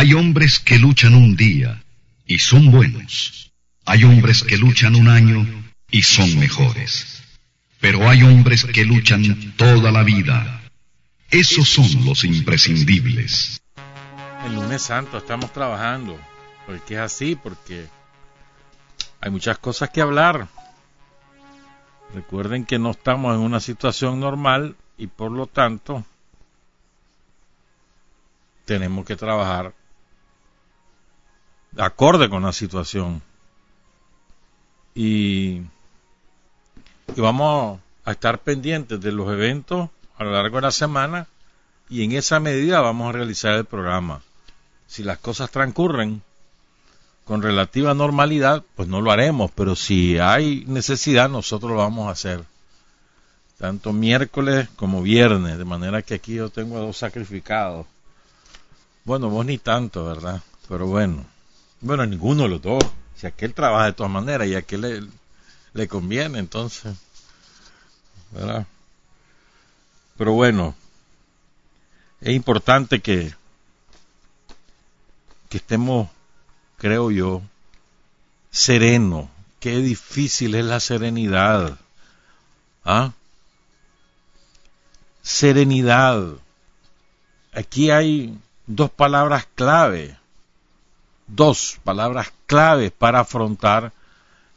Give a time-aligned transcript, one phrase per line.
[0.03, 1.81] Hay hombres que luchan un día
[2.25, 3.53] y son buenos.
[3.85, 5.47] Hay hombres que luchan un año
[5.89, 7.23] y son mejores.
[7.79, 10.61] Pero hay hombres que luchan toda la vida.
[11.31, 13.61] Esos son los imprescindibles.
[14.45, 16.19] El lunes santo estamos trabajando,
[16.65, 17.87] porque es así, porque
[19.21, 20.49] hay muchas cosas que hablar.
[22.13, 26.05] Recuerden que no estamos en una situación normal y por lo tanto
[28.65, 29.73] tenemos que trabajar
[31.77, 33.21] acorde con la situación.
[34.95, 35.61] Y,
[37.15, 41.27] y vamos a estar pendientes de los eventos a lo largo de la semana
[41.89, 44.21] y en esa medida vamos a realizar el programa.
[44.87, 46.21] Si las cosas transcurren
[47.25, 52.11] con relativa normalidad, pues no lo haremos, pero si hay necesidad, nosotros lo vamos a
[52.11, 52.43] hacer.
[53.57, 57.87] Tanto miércoles como viernes, de manera que aquí yo tengo dos sacrificados.
[59.05, 60.41] Bueno, vos ni tanto, ¿verdad?
[60.67, 61.32] Pero bueno.
[61.83, 62.81] Bueno, ninguno de los dos.
[63.13, 65.03] Si aquel trabaja de todas maneras y a aquel le,
[65.73, 66.95] le conviene, entonces.
[68.31, 68.65] ¿Verdad?
[70.17, 70.75] Pero bueno,
[72.21, 73.35] es importante que,
[75.49, 76.07] que estemos,
[76.77, 77.41] creo yo,
[78.49, 79.27] serenos.
[79.59, 81.77] Qué difícil es la serenidad.
[82.85, 83.11] ¿Ah?
[85.21, 86.37] Serenidad.
[87.51, 90.17] Aquí hay dos palabras clave
[91.27, 93.91] dos palabras claves para afrontar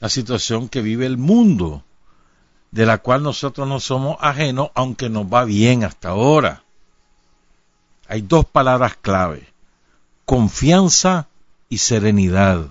[0.00, 1.82] la situación que vive el mundo,
[2.70, 6.62] de la cual nosotros no somos ajenos, aunque nos va bien hasta ahora.
[8.08, 9.48] Hay dos palabras clave,
[10.24, 11.28] confianza
[11.68, 12.66] y serenidad.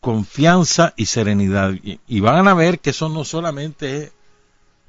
[0.00, 1.74] Confianza y serenidad.
[1.82, 4.12] Y, van a ver que eso no solamente es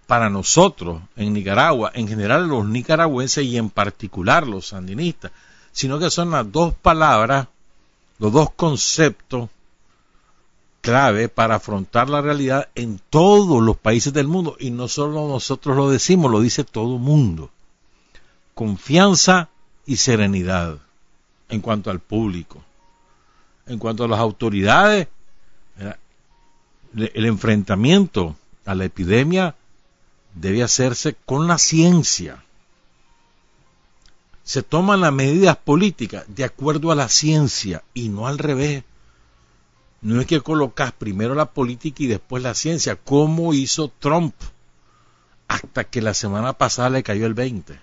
[0.07, 5.31] para nosotros en Nicaragua, en general los nicaragüenses y en particular los sandinistas,
[5.71, 7.47] sino que son las dos palabras,
[8.19, 9.49] los dos conceptos
[10.81, 14.57] clave para afrontar la realidad en todos los países del mundo.
[14.59, 17.51] Y no solo nosotros lo decimos, lo dice todo el mundo.
[18.53, 19.49] Confianza
[19.85, 20.77] y serenidad
[21.49, 22.63] en cuanto al público.
[23.67, 25.07] En cuanto a las autoridades,
[26.93, 28.35] el enfrentamiento
[28.65, 29.55] a la epidemia
[30.33, 32.43] debe hacerse con la ciencia
[34.51, 38.83] se toman las medidas políticas de acuerdo a la ciencia y no al revés.
[40.01, 44.35] No es que colocas primero la política y después la ciencia, como hizo Trump,
[45.47, 47.79] hasta que la semana pasada le cayó el 20.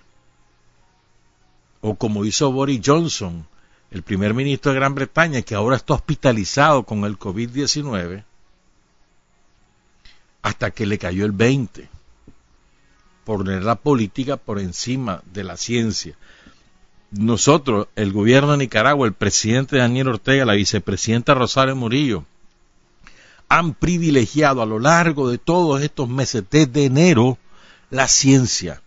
[1.81, 3.47] O como hizo Boris Johnson,
[3.89, 8.25] el primer ministro de Gran Bretaña, que ahora está hospitalizado con el COVID-19,
[10.43, 11.89] hasta que le cayó el 20.
[13.23, 16.15] Poner la política por encima de la ciencia.
[17.11, 22.25] Nosotros, el gobierno de Nicaragua, el presidente Daniel Ortega, la vicepresidenta Rosario Murillo,
[23.47, 27.37] han privilegiado a lo largo de todos estos meses, desde enero,
[27.89, 28.81] la ciencia.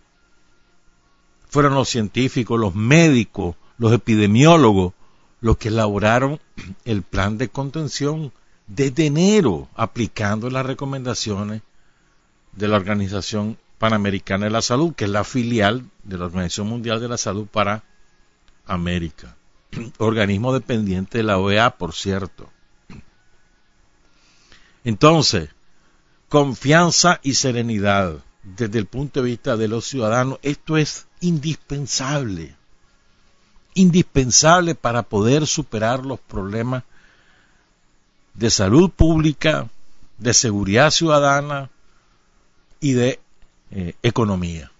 [1.49, 4.93] Fueron los científicos, los médicos, los epidemiólogos,
[5.41, 6.39] los que elaboraron
[6.85, 8.31] el plan de contención
[8.67, 11.61] desde enero, aplicando las recomendaciones
[12.53, 17.01] de la Organización Panamericana de la Salud, que es la filial de la Organización Mundial
[17.01, 17.83] de la Salud para
[18.65, 19.35] América.
[19.97, 22.49] Organismo dependiente de la OEA, por cierto.
[24.83, 25.49] Entonces,
[26.29, 32.55] confianza y serenidad desde el punto de vista de los ciudadanos, esto es indispensable.
[33.73, 36.83] Indispensable para poder superar los problemas
[38.33, 39.69] de salud pública,
[40.17, 41.69] de seguridad ciudadana
[42.79, 43.19] y de
[43.71, 44.72] eh, economía.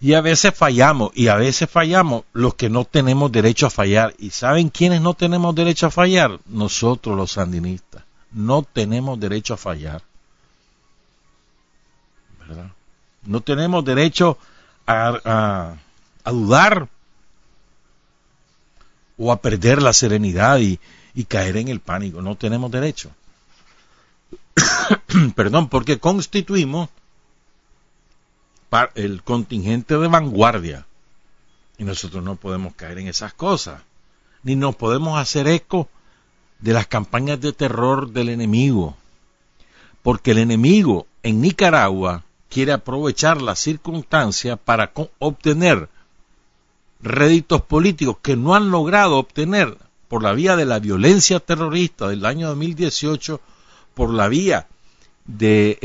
[0.00, 4.14] Y a veces fallamos, y a veces fallamos los que no tenemos derecho a fallar.
[4.18, 6.38] ¿Y saben quiénes no tenemos derecho a fallar?
[6.46, 8.02] Nosotros los sandinistas.
[8.32, 10.02] No tenemos derecho a fallar.
[12.46, 12.70] ¿Verdad?
[13.24, 14.38] No tenemos derecho
[14.86, 15.76] a,
[16.24, 16.88] a, dudar
[19.16, 20.78] o a perder la serenidad y,
[21.14, 22.20] y caer en el pánico.
[22.20, 23.10] No tenemos derecho.
[25.34, 26.90] Perdón, porque constituimos
[28.94, 30.86] el contingente de vanguardia.
[31.78, 33.82] Y nosotros no podemos caer en esas cosas.
[34.42, 35.88] Ni nos podemos hacer eco
[36.60, 38.96] de las campañas de terror del enemigo.
[40.02, 45.88] Porque el enemigo en Nicaragua quiere aprovechar la circunstancia para obtener
[47.00, 49.76] réditos políticos que no han logrado obtener
[50.08, 53.40] por la vía de la violencia terrorista del año 2018,
[53.94, 54.68] por la vía
[55.24, 55.78] de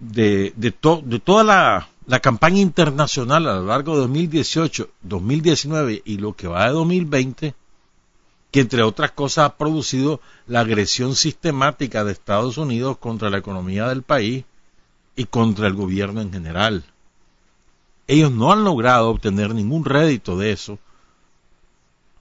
[0.00, 6.18] el de, de, toda la, la, campaña internacional a lo largo de 2018, 2019 y
[6.18, 7.54] lo que va de 2020,
[8.50, 13.88] que entre otras cosas ha producido la agresión sistemática de Estados Unidos contra la economía
[13.88, 14.44] del país
[15.16, 16.84] y contra el gobierno en general.
[18.06, 20.78] Ellos no han logrado obtener ningún rédito de eso,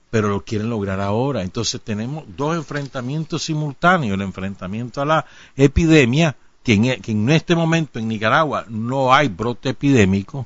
[0.09, 1.41] pero lo quieren lograr ahora.
[1.41, 5.25] Entonces tenemos dos enfrentamientos simultáneos, el enfrentamiento a la
[5.55, 10.45] epidemia e, que en, este momento en Nicaragua no hay brote epidémico,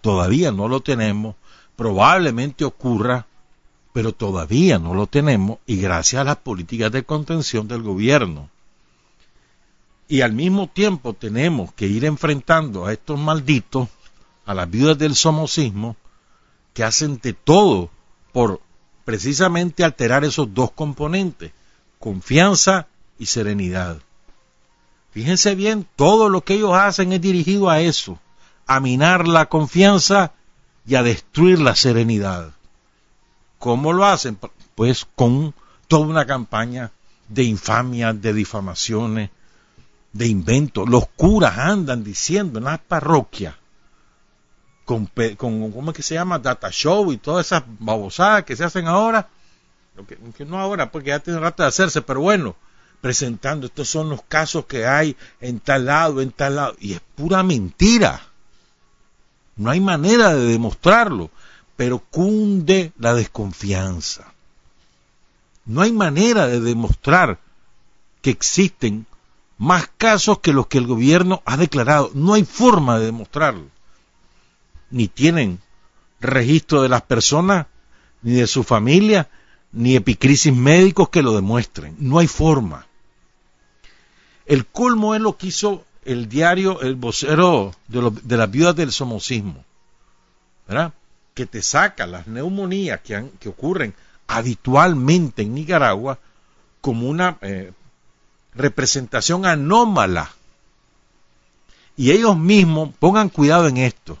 [0.00, 1.34] todavía no lo tenemos,
[1.76, 3.26] probablemente ocurra,
[3.92, 8.48] pero todavía no lo tenemos y gracias a las políticas de contención del gobierno.
[10.06, 13.88] Y al mismo tiempo tenemos que ir enfrentando a estos malditos,
[14.44, 15.96] a las viudas del somocismo,
[16.74, 17.90] que hacen de todo
[18.32, 18.60] por
[19.04, 21.52] precisamente alterar esos dos componentes,
[21.98, 22.88] confianza
[23.18, 23.98] y serenidad.
[25.14, 28.18] Fíjense bien, todo lo que ellos hacen es dirigido a eso,
[28.66, 30.32] a minar la confianza
[30.84, 32.50] y a destruir la serenidad.
[33.60, 34.36] ¿Cómo lo hacen?
[34.74, 35.54] Pues con
[35.86, 36.90] toda una campaña
[37.28, 39.30] de infamias, de difamaciones,
[40.12, 40.88] de inventos.
[40.88, 43.54] Los curas andan diciendo en las parroquias,
[44.84, 45.06] con,
[45.36, 46.40] ¿cómo es que se llama?
[46.40, 49.28] Data show y todas esas babosadas que se hacen ahora,
[50.08, 52.56] que, que no ahora, porque ya tiene rato de hacerse, pero bueno,
[53.04, 57.02] presentando, estos son los casos que hay en tal lado, en tal lado, y es
[57.14, 58.22] pura mentira.
[59.56, 61.30] No hay manera de demostrarlo,
[61.76, 64.32] pero cunde la desconfianza.
[65.66, 67.40] No hay manera de demostrar
[68.22, 69.04] que existen
[69.58, 72.10] más casos que los que el gobierno ha declarado.
[72.14, 73.66] No hay forma de demostrarlo.
[74.88, 75.60] Ni tienen
[76.22, 77.66] registro de las personas,
[78.22, 79.28] ni de su familia,
[79.72, 81.96] ni epicrisis médicos que lo demuestren.
[81.98, 82.86] No hay forma.
[84.46, 89.64] El colmo es lo que hizo el diario, el vocero de, las viudas del somocismo,
[90.68, 90.92] ¿verdad?
[91.32, 93.94] Que te saca las neumonías que, ocurren
[94.26, 96.18] habitualmente en Nicaragua
[96.80, 97.72] como una eh,
[98.54, 100.30] representación anómala.
[101.96, 104.18] Y ellos mismos pongan cuidado en esto.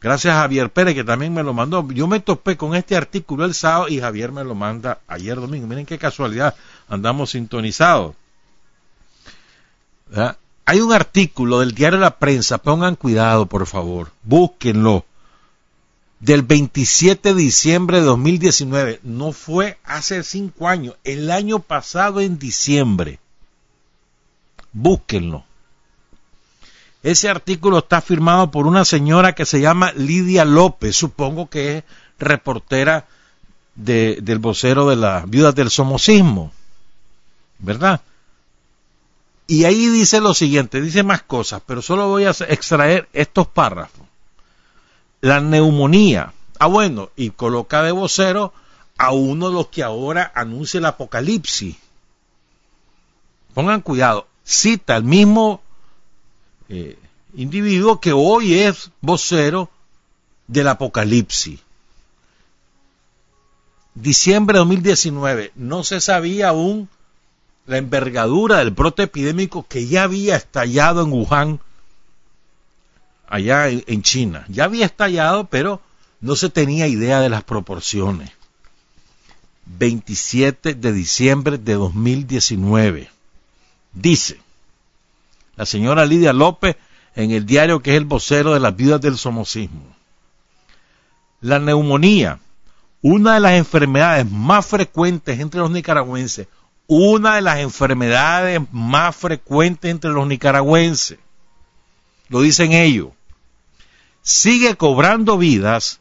[0.00, 1.86] Gracias a Javier Pérez que también me lo mandó.
[1.90, 5.66] Yo me topé con este artículo el sábado y Javier me lo manda ayer domingo.
[5.66, 6.54] Miren qué casualidad,
[6.88, 8.14] andamos sintonizados.
[10.64, 15.04] Hay un artículo del diario La Prensa, pongan cuidado por favor, búsquenlo,
[16.20, 22.38] del 27 de diciembre de 2019, no fue hace cinco años, el año pasado en
[22.38, 23.18] diciembre.
[24.72, 25.44] Búsquenlo.
[27.02, 31.84] Ese artículo está firmado por una señora que se llama Lidia López, supongo que es
[32.18, 33.06] reportera
[33.74, 36.52] del vocero de las viudas del somocismo,
[37.58, 38.02] ¿verdad?
[39.50, 44.06] Y ahí dice lo siguiente, dice más cosas, pero solo voy a extraer estos párrafos.
[45.22, 46.32] la neumonía.
[46.60, 48.52] Ah, bueno, y coloca de vocero
[48.96, 51.74] a uno de los que ahora anuncia el apocalipsis.
[53.52, 55.60] Pongan cuidado, cita al mismo
[56.68, 56.96] eh,
[57.34, 59.68] individuo que hoy es vocero
[60.46, 61.58] del apocalipsis.
[63.96, 66.88] Diciembre de 2019, no se sabía aún
[67.70, 71.60] la envergadura del brote epidémico que ya había estallado en Wuhan,
[73.28, 74.44] allá en China.
[74.48, 75.80] Ya había estallado, pero
[76.20, 78.32] no se tenía idea de las proporciones.
[79.66, 83.08] 27 de diciembre de 2019.
[83.92, 84.40] Dice
[85.54, 86.76] la señora Lidia López
[87.14, 89.94] en el diario que es el vocero de las viudas del somocismo.
[91.40, 92.40] La neumonía,
[93.00, 96.48] una de las enfermedades más frecuentes entre los nicaragüenses,
[96.92, 101.20] una de las enfermedades más frecuentes entre los nicaragüenses,
[102.28, 103.10] lo dicen ellos,
[104.22, 106.00] sigue cobrando vidas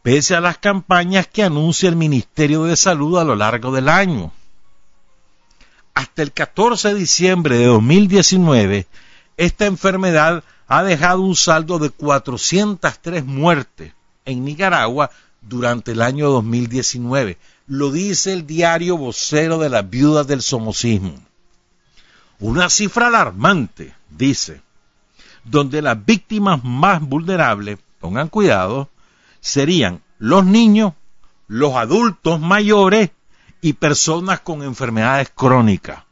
[0.00, 4.32] pese a las campañas que anuncia el Ministerio de Salud a lo largo del año.
[5.92, 8.86] Hasta el 14 de diciembre de 2019,
[9.36, 13.92] esta enfermedad ha dejado un saldo de 403 muertes
[14.24, 15.10] en Nicaragua
[15.42, 17.36] durante el año 2019.
[17.70, 21.14] Lo dice el diario vocero de las viudas del somocismo.
[22.40, 24.60] Una cifra alarmante, dice,
[25.44, 28.88] donde las víctimas más vulnerables, pongan cuidado,
[29.40, 30.94] serían los niños,
[31.46, 33.10] los adultos mayores
[33.60, 36.02] y personas con enfermedades crónicas.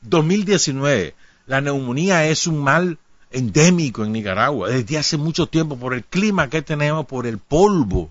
[0.00, 1.10] 2019.
[1.10, 1.50] ¿Mm?
[1.50, 2.96] La neumonía es un mal
[3.30, 8.10] endémico en Nicaragua desde hace mucho tiempo por el clima que tenemos, por el polvo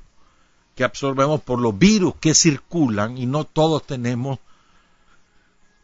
[0.76, 4.40] que absorbemos, por los virus que circulan y no todos tenemos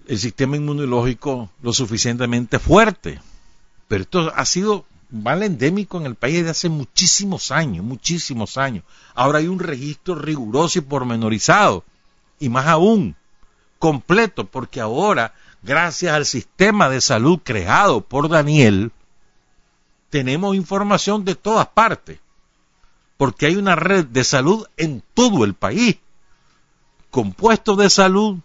[0.07, 3.21] el sistema inmunológico lo suficientemente fuerte.
[3.87, 8.83] Pero esto ha sido mal endémico en el país desde hace muchísimos años, muchísimos años.
[9.13, 11.83] Ahora hay un registro riguroso y pormenorizado,
[12.39, 13.15] y más aún,
[13.79, 18.91] completo, porque ahora, gracias al sistema de salud creado por Daniel,
[20.09, 22.19] tenemos información de todas partes,
[23.19, 25.97] porque hay una red de salud en todo el país,
[27.09, 28.37] compuestos de salud,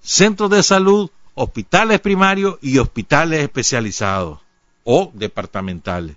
[0.00, 4.38] centros de salud, hospitales primarios y hospitales especializados
[4.84, 6.16] o departamentales.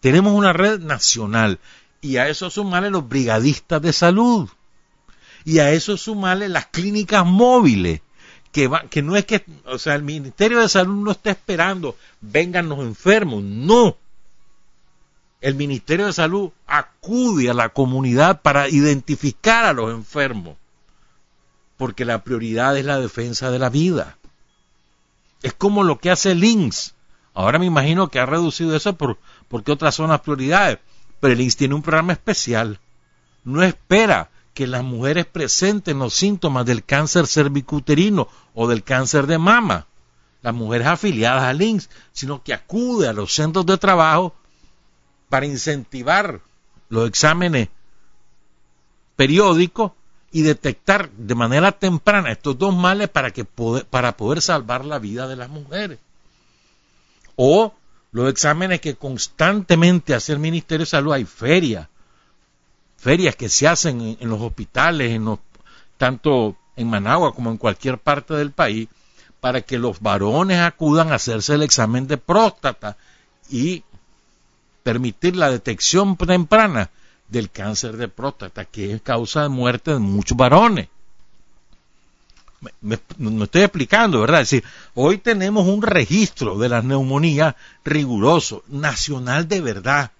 [0.00, 1.58] Tenemos una red nacional
[2.02, 4.50] y a eso sumarle los brigadistas de salud
[5.46, 8.02] y a eso sumarle las clínicas móviles
[8.52, 12.68] que, que no es que, o sea, el Ministerio de Salud no está esperando vengan
[12.68, 13.96] los enfermos, no.
[15.46, 20.56] El Ministerio de Salud acude a la comunidad para identificar a los enfermos,
[21.76, 24.18] porque la prioridad es la defensa de la vida.
[25.44, 26.96] Es como lo que hace el INSS
[27.32, 30.78] Ahora me imagino que ha reducido eso por, porque otras son las prioridades.
[31.20, 32.80] Pero el INS tiene un programa especial.
[33.44, 39.38] No espera que las mujeres presenten los síntomas del cáncer cervicuterino o del cáncer de
[39.38, 39.86] mama,
[40.42, 44.34] las mujeres afiliadas al INS, sino que acude a los centros de trabajo
[45.36, 46.40] para incentivar
[46.88, 47.68] los exámenes
[49.16, 49.92] periódicos
[50.32, 55.28] y detectar de manera temprana estos dos males para, que para poder salvar la vida
[55.28, 55.98] de las mujeres
[57.36, 57.74] o
[58.12, 61.12] los exámenes que constantemente hace el Ministerio de Salud.
[61.12, 61.86] Hay ferias,
[62.96, 65.20] ferias que se hacen en, los hospitales,
[65.98, 68.88] tanto en Managua como en cualquier parte del país,
[69.40, 72.96] para que los varones acudan a hacerse el examen de próstata
[73.50, 73.84] y
[74.86, 76.90] permitir la detección temprana
[77.28, 80.86] del cáncer de próstata, que es causa de muerte de muchos varones
[82.80, 82.98] me,
[83.44, 84.42] estoy explicando, ¿verdad?
[84.42, 84.64] Es decir,
[84.94, 90.12] hoy tenemos un registro de las neumonías riguroso, nacional de verdad.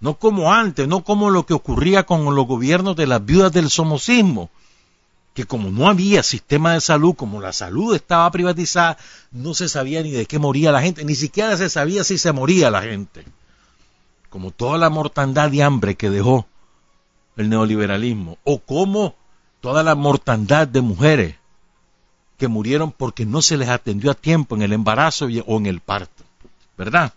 [0.00, 3.68] No como antes, no como lo que ocurría con los gobiernos de las viudas del
[3.70, 4.50] somocismo,
[5.34, 8.96] que como no había sistema de salud, como la salud estaba privatizada,
[9.32, 12.32] no se sabía ni de qué moría la gente, ni siquiera se sabía si se
[12.32, 13.24] moría la gente.
[14.30, 16.46] Como toda la mortandad de hambre que dejó
[17.36, 19.14] el neoliberalismo, o como
[19.60, 21.36] toda la mortandad de mujeres
[22.36, 25.80] que murieron porque no se les atendió a tiempo en el embarazo o en el
[25.80, 26.24] parto.
[26.76, 27.12] ¿Verdad?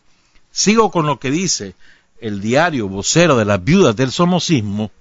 [0.51, 1.75] Sigo con lo que dice
[2.19, 4.91] el diario vocero de las viudas del somocismo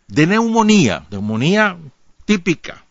[0.07, 1.77] De neumonía, neumonía
[2.23, 2.85] típica,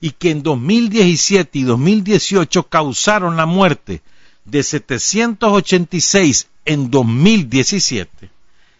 [0.00, 4.02] y que en 2017 y 2018 causaron la muerte
[4.44, 8.28] de 786 en 2017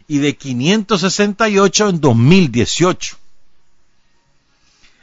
[0.09, 3.17] y de 568 en 2018.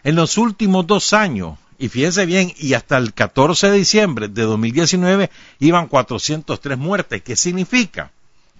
[0.03, 4.43] En los últimos dos años, y fíjense bien, y hasta el 14 de diciembre de
[4.43, 7.23] 2019 iban 403 muertes.
[7.23, 8.11] ¿Qué significa?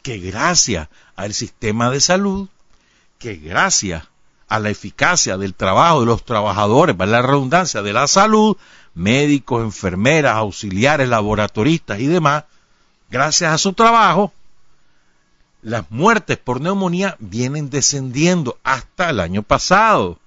[0.02, 2.50] Que gracias al sistema de salud,
[3.20, 4.06] que gracias
[4.48, 8.58] a la eficacia del trabajo de los trabajadores, para la redundancia, de la salud,
[8.96, 12.46] médicos, enfermeras, auxiliares, laboratoristas y demás,
[13.12, 14.34] gracias a su trabajo,
[15.62, 20.18] las muertes por neumonía vienen descendiendo hasta el año pasado.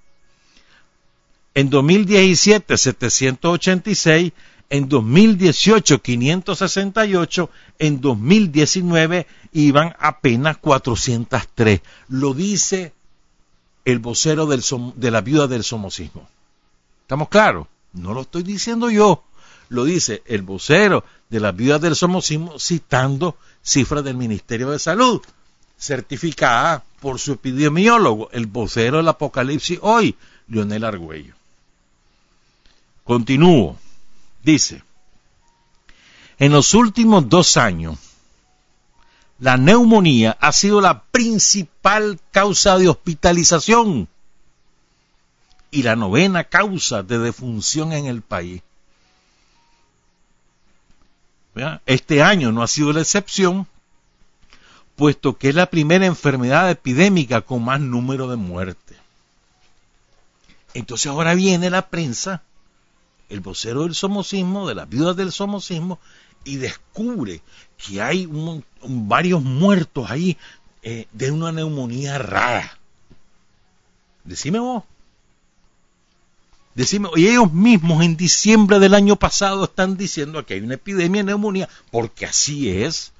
[1.57, 4.33] En 2017, 786,
[4.71, 11.81] en 2018, 568, en 2019 iban apenas 403.
[12.09, 12.93] Lo dice
[13.85, 16.29] el vocero de la viuda del somocismo.
[17.03, 17.69] ¿Estamos claros?
[17.93, 19.23] No lo estoy diciendo yo,
[19.69, 25.21] lo dice el vocero de la viuda del somocismo citando cifras del Ministerio de Salud,
[25.79, 30.17] certificada por su epidemiólogo, el vocero del Apocalipsis hoy,
[30.49, 31.35] Leonel Argüello.
[33.05, 33.79] Continúo.
[34.43, 34.83] Dice,
[36.39, 37.99] en los últimos dos años,
[39.39, 44.09] la neumonía ha sido la principal causa de hospitalización
[45.71, 48.63] y la novena causa de defunción en el país.
[51.87, 53.67] Este año no ha sido la excepción,
[54.97, 58.99] puesto que es la primera enfermedad epidémica con más número de muertes.
[60.75, 62.43] Entonces ahora viene la prensa,
[63.29, 65.99] el vocero del somocismo, de las viudas del somocismo,
[66.45, 67.43] y descubre
[67.77, 68.29] que hay
[68.83, 70.37] varios muertos ahí
[70.83, 72.79] eh, de una neumonía rara.
[74.25, 74.85] Decime vos.
[76.75, 81.23] Decime, y ellos mismos en diciembre del año pasado están diciendo que hay una epidemia
[81.23, 83.13] de neumonía, porque así es,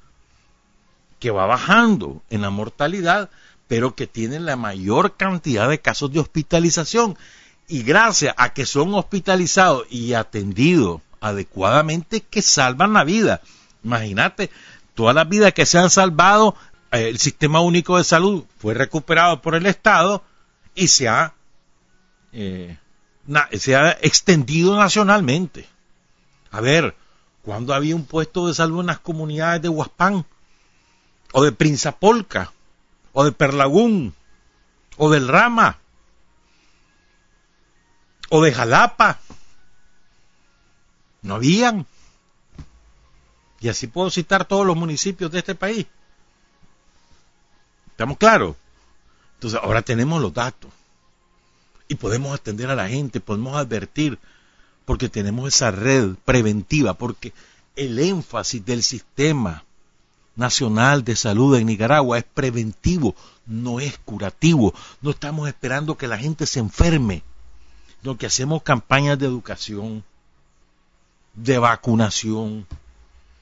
[1.19, 3.29] que va bajando en la mortalidad,
[3.67, 7.17] pero que tienen la mayor cantidad de casos de hospitalización.
[7.67, 13.41] Y gracias a que son hospitalizados y atendidos adecuadamente que salvan la vida.
[13.83, 14.51] Imagínate,
[14.93, 16.55] todas las vidas que se han salvado,
[16.91, 20.23] eh, el sistema único de salud fue recuperado por el Estado
[20.75, 21.33] y se ha,
[22.33, 22.77] eh,
[23.53, 25.67] se ha extendido nacionalmente.
[26.51, 26.95] A ver,
[27.41, 30.25] cuando había un puesto de salud en las comunidades de Huaspán,
[31.31, 32.51] o de Prinzapolca,
[33.13, 34.13] o de Perlagún,
[34.97, 35.79] o del Rama,
[38.29, 39.19] o de Jalapa,
[41.21, 41.85] no habían.
[43.59, 45.87] Y así puedo citar todos los municipios de este país.
[47.89, 48.55] ¿Estamos claros?
[49.35, 50.71] Entonces ahora tenemos los datos.
[51.87, 54.19] Y podemos atender a la gente, podemos advertir,
[54.85, 57.33] porque tenemos esa red preventiva, porque
[57.75, 59.63] el énfasis del sistema
[60.35, 64.73] nacional de salud en Nicaragua es preventivo, no es curativo.
[65.01, 67.23] No estamos esperando que la gente se enferme,
[68.13, 70.03] que hacemos campañas de educación,
[71.33, 72.67] de vacunación,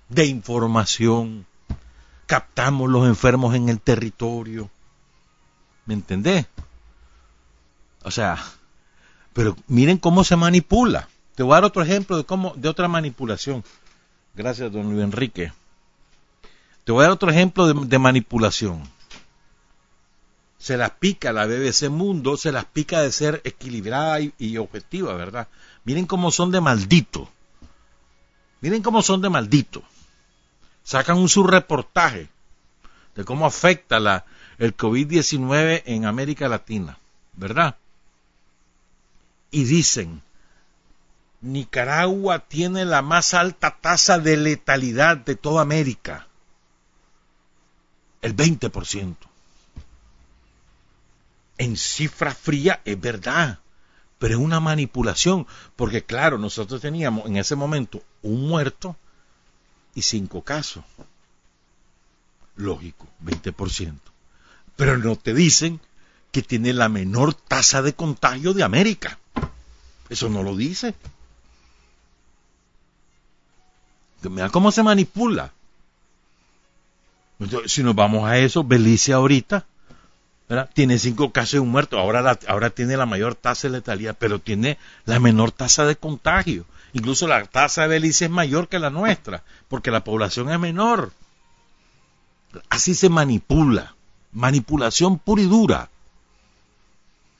[0.07, 1.45] de información,
[2.25, 4.69] captamos los enfermos en el territorio.
[5.85, 6.45] ¿Me entendés?
[8.03, 8.41] O sea,
[9.33, 11.09] pero miren cómo se manipula.
[11.35, 13.63] Te voy a dar otro ejemplo de cómo, de otra manipulación.
[14.35, 15.51] Gracias, don Luis Enrique.
[16.83, 18.83] Te voy a dar otro ejemplo de, manipulación.
[20.63, 25.49] Se las pica la BBC Mundo, se las pica de ser equilibrada y, objetiva, ¿verdad?
[25.83, 27.29] Miren cómo son de maldito.
[28.61, 29.83] Miren cómo son de maldito.
[30.81, 32.29] Sacan un subreportaje
[33.13, 34.23] de cómo afecta la,
[34.57, 36.97] el COVID-19 en América Latina,
[37.33, 37.75] ¿verdad?
[39.51, 40.21] Y dicen,
[41.41, 46.25] Nicaragua tiene la más alta tasa de letalidad de toda América,
[48.21, 49.32] el 20%.
[51.57, 53.59] En cifra fría es verdad,
[54.17, 58.95] pero es una manipulación, porque claro, nosotros teníamos en ese momento un muerto
[59.93, 60.83] y cinco casos.
[62.55, 63.99] Lógico, 20%.
[64.75, 65.79] Pero no te dicen
[66.31, 69.19] que tiene la menor tasa de contagio de América.
[70.09, 70.95] Eso no lo dice.
[74.21, 75.53] Mira cómo se manipula.
[77.67, 79.65] si nos vamos a eso, Belice ahorita
[80.73, 84.39] tiene cinco casos de un muerto, ahora, ahora tiene la mayor tasa de letalidad, pero
[84.39, 86.65] tiene la menor tasa de contagio.
[86.93, 91.11] Incluso la tasa de Belice es mayor que la nuestra, porque la población es menor.
[92.69, 93.95] Así se manipula,
[94.31, 95.89] manipulación pura y dura.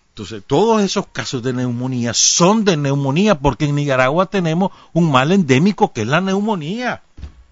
[0.10, 5.32] Entonces, todos esos casos de neumonía son de neumonía, porque en Nicaragua tenemos un mal
[5.32, 7.02] endémico que es la neumonía.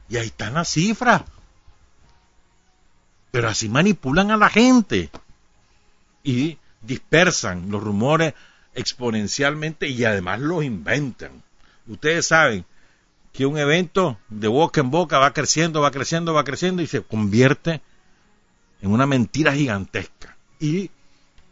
[0.10, 1.24] Y ahí están las cifras.
[3.32, 5.10] Pero así manipulan a la gente
[6.24, 8.34] y dispersan los rumores
[8.74, 11.44] exponencialmente y además los inventan.
[11.88, 12.66] Ustedes saben
[13.34, 17.02] que un evento de boca en boca va creciendo, va creciendo, va creciendo y se
[17.02, 17.82] convierte
[18.82, 20.36] en una mentira gigantesca.
[20.60, 20.90] Y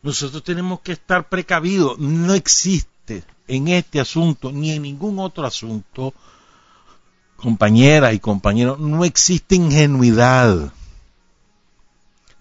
[0.02, 1.98] nosotros tenemos que estar precavidos.
[2.00, 6.14] No existe en este asunto ni en ningún otro asunto,
[7.36, 10.74] compañeras y compañeros, no existe ingenuidad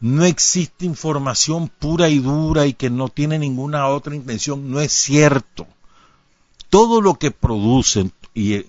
[0.00, 4.92] no existe información pura y dura y que no tiene ninguna otra intención, no es
[4.92, 5.66] cierto.
[6.70, 8.64] Todo lo que producen, y,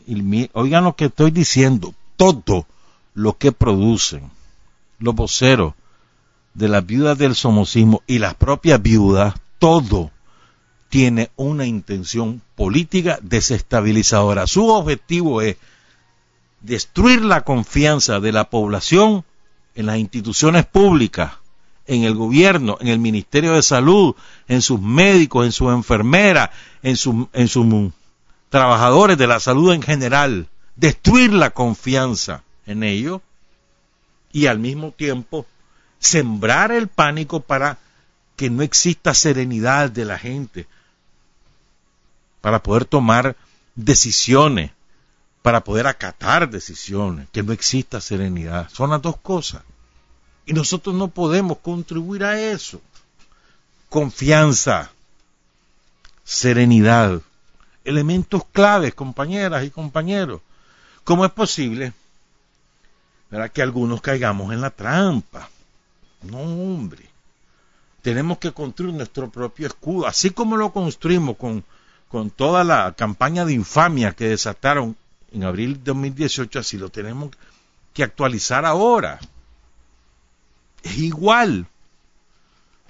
[0.54, 2.66] oigan lo que estoy diciendo, todo
[3.14, 4.32] lo que producen
[4.98, 5.74] los voceros
[6.54, 10.12] de las viudas del somocismo y las propias viudas, todo
[10.90, 14.48] tiene una intención política desestabilizadora.
[14.48, 15.58] Su objetivo es
[16.62, 19.24] destruir la confianza de la población
[19.76, 21.34] en las instituciones públicas,
[21.88, 24.16] en el gobierno, en el Ministerio de Salud,
[24.48, 26.50] en sus médicos, en sus enfermeras,
[26.84, 26.96] en,
[27.34, 27.66] en sus
[28.50, 33.22] trabajadores de la salud en general, destruir la confianza en ellos
[34.32, 35.46] y al mismo tiempo
[36.00, 37.80] sembrar el pánico para
[38.36, 40.68] que no exista serenidad de la gente,
[42.42, 43.36] para poder tomar
[43.76, 44.72] decisiones
[45.42, 48.70] para poder acatar decisiones, que no exista serenidad.
[48.70, 49.64] Son las dos cosas.
[50.46, 52.82] Y nosotros no podemos contribuir a eso.
[53.88, 54.92] Confianza,
[56.24, 57.22] serenidad,
[57.86, 60.42] elementos claves, compañeras y compañeros.
[61.04, 61.94] ¿Cómo es posible
[63.54, 65.50] que algunos caigamos en la trampa?
[66.24, 67.06] No, hombre.
[68.02, 71.64] Tenemos que construir nuestro propio escudo, así como lo construimos con,
[72.10, 74.96] con toda la campaña de infamia que desataron
[75.32, 77.32] en abril de 2018, así lo tenemos
[77.94, 79.20] que actualizar ahora.
[80.84, 81.68] Es igual.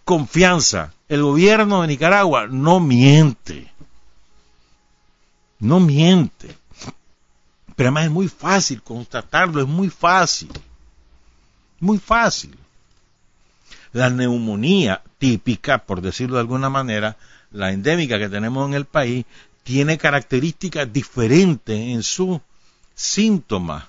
[0.06, 0.94] Confianza.
[1.08, 3.72] El gobierno de Nicaragua no miente.
[5.60, 6.56] No miente.
[7.76, 10.52] Pero además es muy fácil constatarlo, es muy fácil.
[11.80, 12.58] Muy fácil.
[13.94, 17.18] La neumonía típica, por decirlo de alguna manera,
[17.52, 19.26] la endémica que tenemos en el país,
[19.70, 22.42] tiene características diferentes en su
[22.96, 23.88] síntoma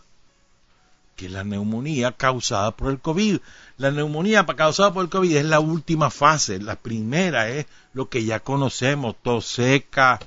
[1.16, 3.38] que la neumonía causada por el COVID.
[3.78, 6.60] La neumonía causada por el COVID es la última fase.
[6.60, 7.64] La primera es
[7.94, 10.20] lo que ya conocemos, tos seca,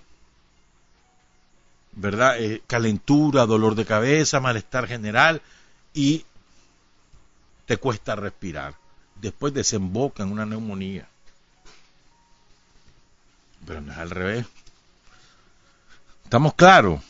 [1.92, 2.42] ¿verdad?
[2.42, 5.40] Eh, calentura, dolor de cabeza, malestar general
[5.94, 6.26] y
[7.68, 8.74] te cuesta respirar.
[9.22, 11.08] Después desemboca en una neumonía.
[13.68, 14.48] Pero no es al revés.
[16.24, 17.02] ¿Estamos claros?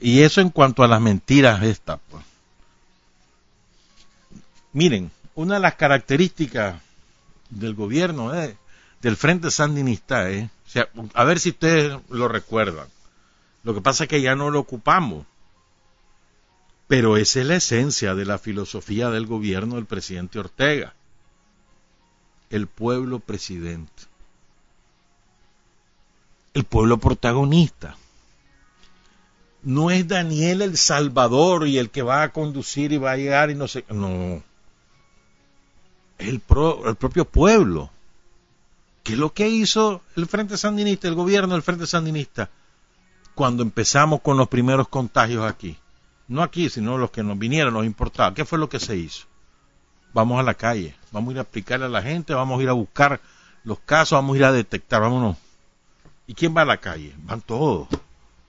[0.00, 1.98] Y eso en cuanto a las mentiras estas.
[2.10, 2.24] Pues.
[4.72, 6.80] Miren, una de las características
[7.50, 8.56] del gobierno eh,
[9.00, 10.50] del Frente Sandinista es,
[11.14, 12.88] a ver si ustedes lo recuerdan,
[13.64, 15.26] lo que pasa es que ya no lo ocupamos,
[16.86, 20.94] pero esa es la esencia de la filosofía del gobierno del presidente Ortega,
[22.50, 24.04] el pueblo presidente,
[26.54, 27.96] el pueblo protagonista
[29.62, 33.50] no es Daniel el Salvador y el que va a conducir y va a llegar
[33.50, 33.84] y no sé.
[33.88, 34.42] No.
[36.18, 36.42] El,
[36.86, 37.90] el propio pueblo.
[39.02, 42.50] ¿Qué es lo que hizo el Frente Sandinista, el gobierno del Frente Sandinista,
[43.34, 45.78] cuando empezamos con los primeros contagios aquí?
[46.26, 48.34] No aquí, sino los que nos vinieron, nos importaba.
[48.34, 49.26] ¿Qué fue lo que se hizo?
[50.12, 52.68] Vamos a la calle, vamos a ir a explicarle a la gente, vamos a ir
[52.68, 53.20] a buscar
[53.64, 55.36] los casos, vamos a ir a detectar, vámonos.
[56.26, 57.14] ¿Y quién va a la calle?
[57.18, 57.88] Van todos,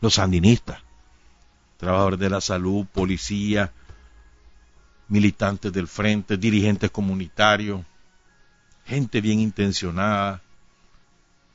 [0.01, 0.81] los sandinistas
[1.79, 3.71] trabajadores de la salud, policía,
[5.07, 7.81] militantes del frente, dirigentes comunitarios,
[8.85, 10.41] gente bien intencionada,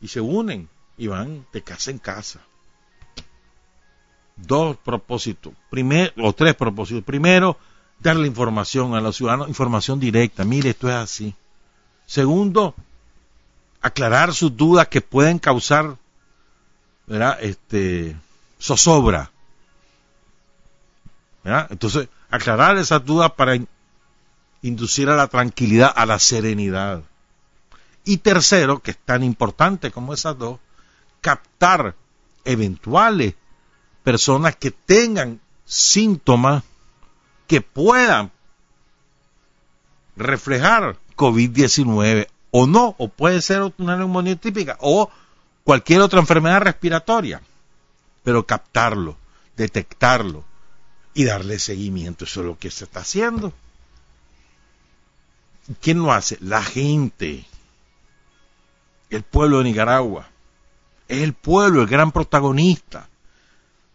[0.01, 2.41] y se unen y van de casa en casa.
[4.37, 7.05] Dos propósitos, primero, o tres propósitos.
[7.05, 7.57] Primero,
[8.01, 11.35] darle información a los ciudadanos, información directa, mire, esto es así.
[12.07, 12.75] Segundo,
[13.81, 15.97] aclarar sus dudas que pueden causar
[17.07, 17.39] ¿verdad?
[17.41, 18.17] Este,
[18.61, 19.31] zozobra.
[21.45, 23.59] Entonces, aclarar esas dudas para
[24.63, 27.03] inducir a la tranquilidad, a la serenidad.
[28.05, 30.59] Y tercero, que es tan importante como esas dos,
[31.21, 31.95] captar
[32.45, 33.35] eventuales
[34.03, 36.63] personas que tengan síntomas
[37.47, 38.31] que puedan
[40.17, 45.11] reflejar COVID-19 o no, o puede ser una neumonía típica o
[45.65, 47.43] cualquier otra enfermedad respiratoria,
[48.23, 49.17] pero captarlo,
[49.57, 50.45] detectarlo
[51.15, 53.53] y darle seguimiento, eso es lo que se está haciendo.
[55.81, 56.37] ¿Quién lo hace?
[56.41, 57.47] La gente,
[59.11, 60.29] el pueblo de Nicaragua.
[61.09, 63.09] Es el pueblo el gran protagonista.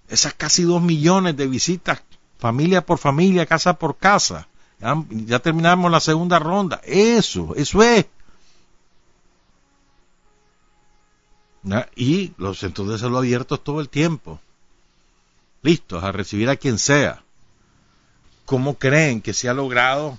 [0.08, 2.02] Esas casi dos millones de visitas,
[2.40, 4.48] familia por familia, casa por casa.
[4.80, 6.82] Ya, terminamos la segunda ronda.
[6.84, 8.06] Eso, eso es.
[11.96, 14.40] Y los centros de salud abiertos todo el tiempo.
[15.62, 17.24] Listos a recibir a quien sea.
[18.46, 20.18] ¿Cómo creen que se ha logrado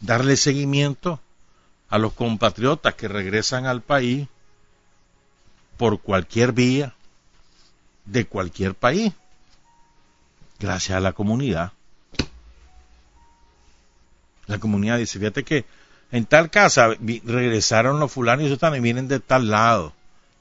[0.00, 1.20] darle seguimiento
[1.88, 4.28] a los compatriotas que regresan al país
[5.76, 6.94] por cualquier vía
[8.04, 9.12] de cualquier país?
[10.58, 11.72] Gracias a la comunidad.
[14.46, 15.64] La comunidad dice, fíjate que
[16.12, 16.88] en tal casa
[17.24, 19.92] regresaron los fulanos y vienen de tal lado.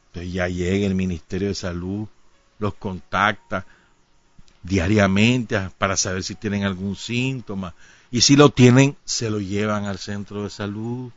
[0.08, 2.08] Entonces ya llega el Ministerio de Salud,
[2.60, 3.66] los contacta
[4.64, 7.74] diariamente para saber si tienen algún síntoma.
[8.12, 11.12] Y si lo tienen, se lo llevan al centro de salud.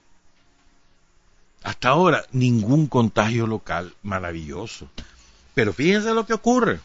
[1.62, 3.94] Hasta ahora, ningún contagio local.
[4.02, 4.88] Maravilloso.
[5.54, 6.80] Pero fíjense lo que ocurre.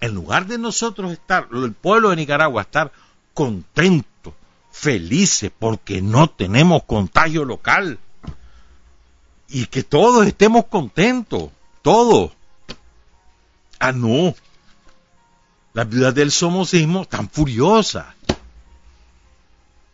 [0.00, 2.92] En lugar de nosotros estar, el pueblo de Nicaragua, estar
[3.34, 4.34] contento,
[4.70, 7.98] felices, porque no tenemos contagio local.
[9.48, 11.50] Y que todos estemos contentos,
[11.82, 12.32] todos.
[13.78, 14.34] Ah, no.
[15.72, 18.06] Las viudas del somocismo están furiosas.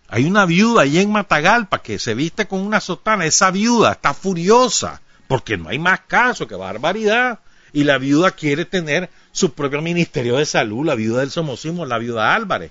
[0.08, 3.26] Hay una viuda ahí en Matagalpa que se viste con una sotana.
[3.26, 7.40] Esa viuda está furiosa porque no hay más casos, que barbaridad.
[7.72, 11.98] Y la viuda quiere tener su propio ministerio de salud, la viuda del somocismo, la
[11.98, 12.70] viuda Álvarez.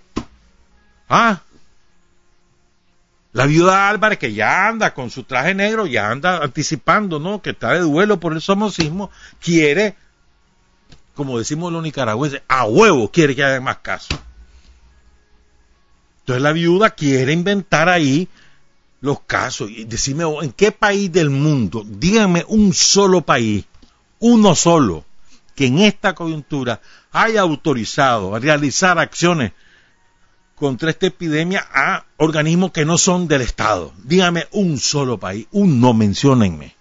[1.10, 1.42] Ah,
[3.34, 7.42] la viuda Álvarez, que ya anda con su traje negro, ya anda anticipando, ¿no?
[7.42, 9.10] Que está de duelo por el somocismo,
[9.42, 9.96] quiere,
[11.16, 14.20] como decimos los nicaragüenses, a huevo quiere que haya más casos.
[16.20, 18.30] Entonces la viuda quiere inventar ahí
[19.02, 21.84] los casos y decirme, ¿en qué país del mundo?
[21.86, 23.66] Díganme un solo país,
[24.20, 25.04] uno solo,
[25.56, 26.80] que en esta coyuntura
[27.12, 29.52] haya autorizado a realizar acciones
[30.56, 33.94] contra esta epidemia a organismos que no son del Estado.
[34.04, 36.74] Dígame un solo país, un no, menciónenme.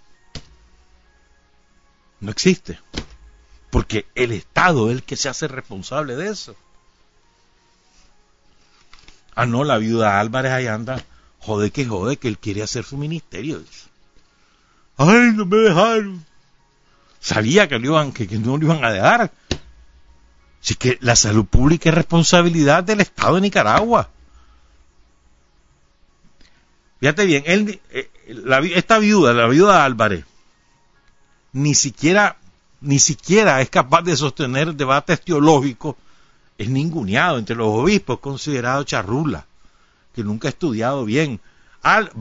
[2.21, 2.79] No existe.
[3.73, 6.55] Porque el Estado es el que se hace responsable de eso.
[9.35, 11.03] Ah, no, la viuda Álvarez ahí anda.
[11.39, 13.65] Jode que jode que él quiere hacer su ministerio.
[14.99, 16.23] Ay, no me dejaron.
[17.19, 17.81] Sabía que,
[18.15, 19.33] que, que no lo iban a dejar.
[20.63, 24.11] Así que la salud pública es responsabilidad del Estado de Nicaragua.
[27.01, 28.11] Fíjate bien, él, eh,
[28.75, 30.27] esta viuda, la viuda Álvarez,
[31.55, 32.37] ni siquiera,
[32.83, 35.97] ni siquiera es capaz de sostener debates teológicos,
[36.59, 39.47] es ninguneado entre los obispos, considerado charrula,
[40.15, 41.41] que nunca ha estudiado bien.
[41.83, 42.13] Al,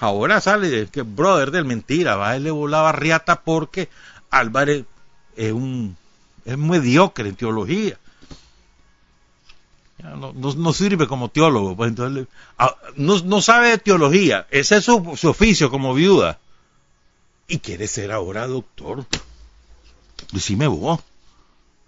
[0.00, 3.88] ahora sale que brother del mentira, Baez le volaba riata porque
[4.30, 4.84] Álvarez
[5.36, 5.96] es un
[6.44, 7.98] es mediocre en teología.
[9.98, 12.28] No, sirve como teólogo, pues entonces
[12.96, 16.38] no, sabe de teología, ese es su, oficio como viuda.
[17.48, 19.04] Y quiere ser ahora doctor.
[20.32, 21.00] Decime vos,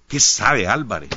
[0.09, 1.11] ¿qué sabe Álvarez?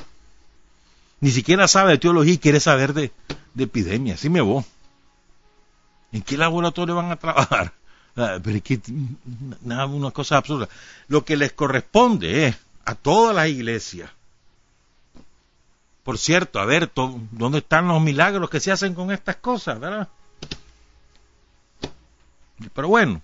[1.20, 3.12] Ni siquiera sabe de teología y quiere saber de,
[3.54, 4.66] de epidemia, decime vos.
[6.12, 7.74] ¿En qué laboratorio van a trabajar?
[8.14, 8.82] Ah, pero es que
[9.62, 10.68] nada, una cosa absurda.
[11.08, 14.12] Lo que les corresponde es a todas las iglesias.
[16.04, 20.10] Por cierto, a ver, ¿dónde están los milagros que se hacen con estas cosas, verdad?
[22.74, 23.22] Pero bueno,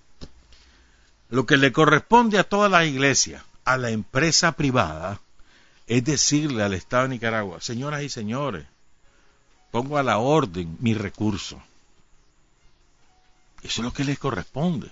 [1.29, 5.19] lo que le corresponde a todas las iglesias, a la empresa privada,
[5.87, 8.65] es decirle al Estado de Nicaragua, señoras y señores,
[9.71, 11.61] pongo a la orden mi recurso.
[13.61, 14.89] Eso es lo que les corresponde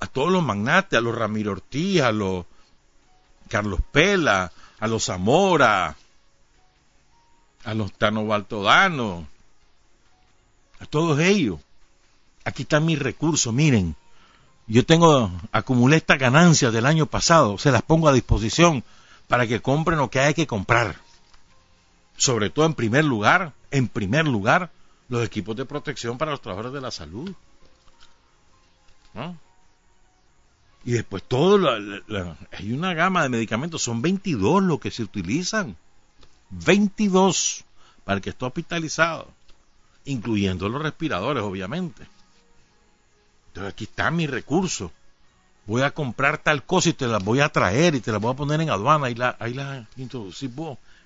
[0.00, 2.46] a todos los magnates, a los Ramiro Ortiz, a los
[3.50, 4.50] Carlos Pela,
[4.80, 5.94] a los Zamora,
[7.64, 9.28] a los Tano Baltodano,
[10.80, 11.60] a todos ellos.
[12.44, 13.96] Aquí están mis recursos, miren,
[14.66, 18.82] Yo tengo, acumulé estas ganancias del año pasado, se las pongo a disposición
[19.28, 20.96] para que compren lo que hay que comprar.
[22.16, 24.70] Sobre todo en primer lugar, en primer lugar,
[25.08, 27.32] los equipos de protección para los trabajadores de la salud.
[29.12, 29.36] ¿No?
[30.84, 31.70] Y después todo,
[32.52, 35.76] hay una gama de medicamentos, son 22 los que se utilizan.
[36.50, 37.64] 22
[38.04, 39.28] para el que está hospitalizado,
[40.04, 42.06] incluyendo los respiradores, obviamente.
[43.54, 44.90] Entonces aquí está mi recurso.
[45.66, 48.32] Voy a comprar tal cosa y te la voy a traer y te la voy
[48.32, 50.50] a poner en aduana y la, ahí la introducir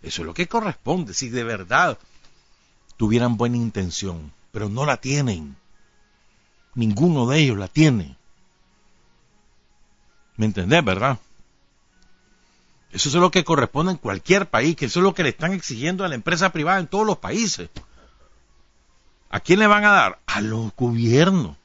[0.03, 1.13] Eso es lo que corresponde.
[1.13, 1.99] Si de verdad
[2.97, 5.57] tuvieran buena intención, pero no la tienen.
[6.75, 8.17] Ninguno de ellos la tiene.
[10.39, 11.19] ¿Me entendés, verdad?
[12.93, 15.53] Eso es lo que corresponde en cualquier país, que eso es lo que le están
[15.53, 17.69] exigiendo a la empresa privada en todos los países.
[19.29, 20.19] ¿A quién le van a dar?
[20.25, 21.58] A los gobiernos.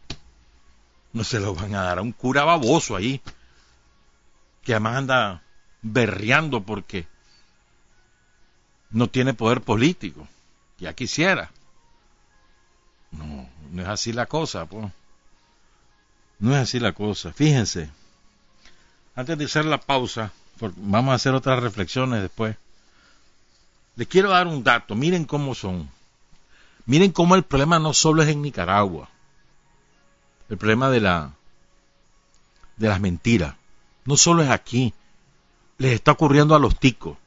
[1.13, 3.21] No se lo van a dar a un cura baboso ahí,
[4.63, 5.43] que además anda
[5.83, 7.07] berreando porque
[8.89, 10.27] no tiene poder político.
[10.79, 11.51] Ya quisiera.
[13.11, 14.91] No, no es así la cosa, pues.
[16.39, 17.31] No es así la cosa.
[17.31, 17.91] Fíjense,
[19.15, 20.31] antes de hacer la pausa,
[20.77, 22.57] vamos a hacer otras reflexiones después.
[23.95, 25.89] Les quiero dar un dato, miren cómo son.
[26.87, 29.12] Miren cómo el problema no solo es en Nicaragua
[30.49, 31.31] el problema de la
[32.77, 33.55] de las mentiras.
[34.05, 34.93] No solo es aquí,
[35.77, 37.17] les está ocurriendo a los ticos,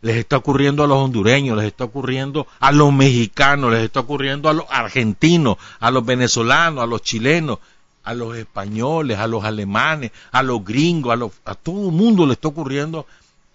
[0.00, 4.48] les está ocurriendo a los hondureños, les está ocurriendo a los mexicanos, les está ocurriendo
[4.48, 7.58] a los argentinos, a los venezolanos, a los chilenos,
[8.04, 12.26] a los españoles, a los alemanes, a los gringos, a, los, a todo el mundo
[12.26, 13.06] le está ocurriendo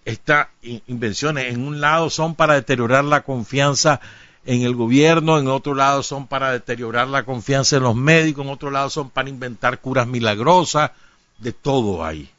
[0.04, 0.48] estas
[0.86, 1.52] invenciones.
[1.52, 4.00] En un lado son para deteriorar la confianza
[4.46, 8.52] en el gobierno, en otro lado son para deteriorar la confianza en los médicos, en
[8.52, 10.90] otro lado son para inventar curas milagrosas,
[11.38, 12.30] de todo hay.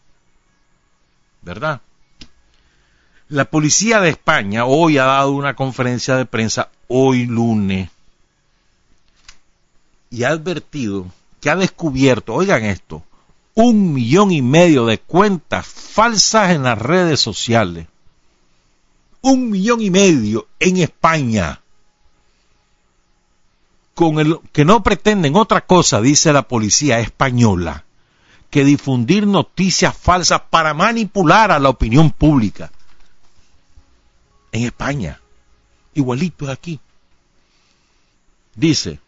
[1.41, 1.81] ¿Verdad?
[3.27, 7.89] La policía de España hoy ha dado una conferencia de prensa, hoy lunes,
[10.11, 11.07] y ha advertido
[11.41, 13.03] que ha descubierto, oigan esto,
[13.55, 17.87] un millón y medio de cuentas falsas en las redes sociales.
[19.21, 21.61] Un millón y medio en España
[23.95, 27.85] con el que no pretenden otra cosa, dice la policía española,
[28.51, 32.71] que difundir noticias falsas para manipular a la opinión pública.
[34.51, 35.19] En España,
[35.93, 36.79] igualito aquí.
[38.53, 38.99] Dice,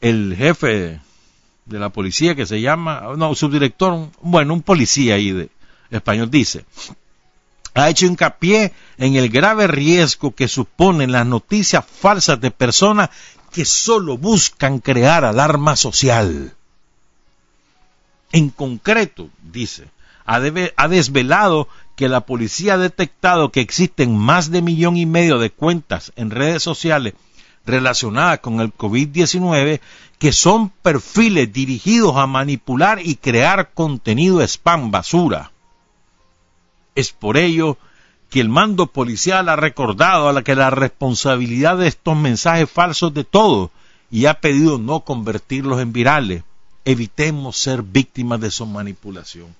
[0.00, 1.00] el jefe
[1.64, 5.50] de la policía que se llama, no, subdirector, bueno, un policía ahí de
[5.90, 6.64] español dice,
[7.74, 13.10] ha hecho hincapié en el grave riesgo que suponen las noticias falsas de personas
[13.56, 16.54] que solo buscan crear alarma social.
[18.30, 19.88] En concreto, dice,
[20.26, 20.40] ha,
[20.88, 21.66] desvelado
[21.96, 26.30] que la policía ha detectado que existen más de millón y medio de cuentas en
[26.30, 27.14] redes sociales
[27.64, 29.80] relacionadas con el COVID-19
[30.18, 35.50] que son perfiles dirigidos a manipular y crear contenido spam basura.
[36.94, 37.78] Es por ello
[38.30, 43.14] que el mando policial ha recordado a la que la responsabilidad de estos mensajes falsos
[43.14, 43.70] de todo
[44.10, 46.42] y ha pedido no convertirlos en virales.
[46.84, 49.54] Evitemos ser víctimas de su manipulación.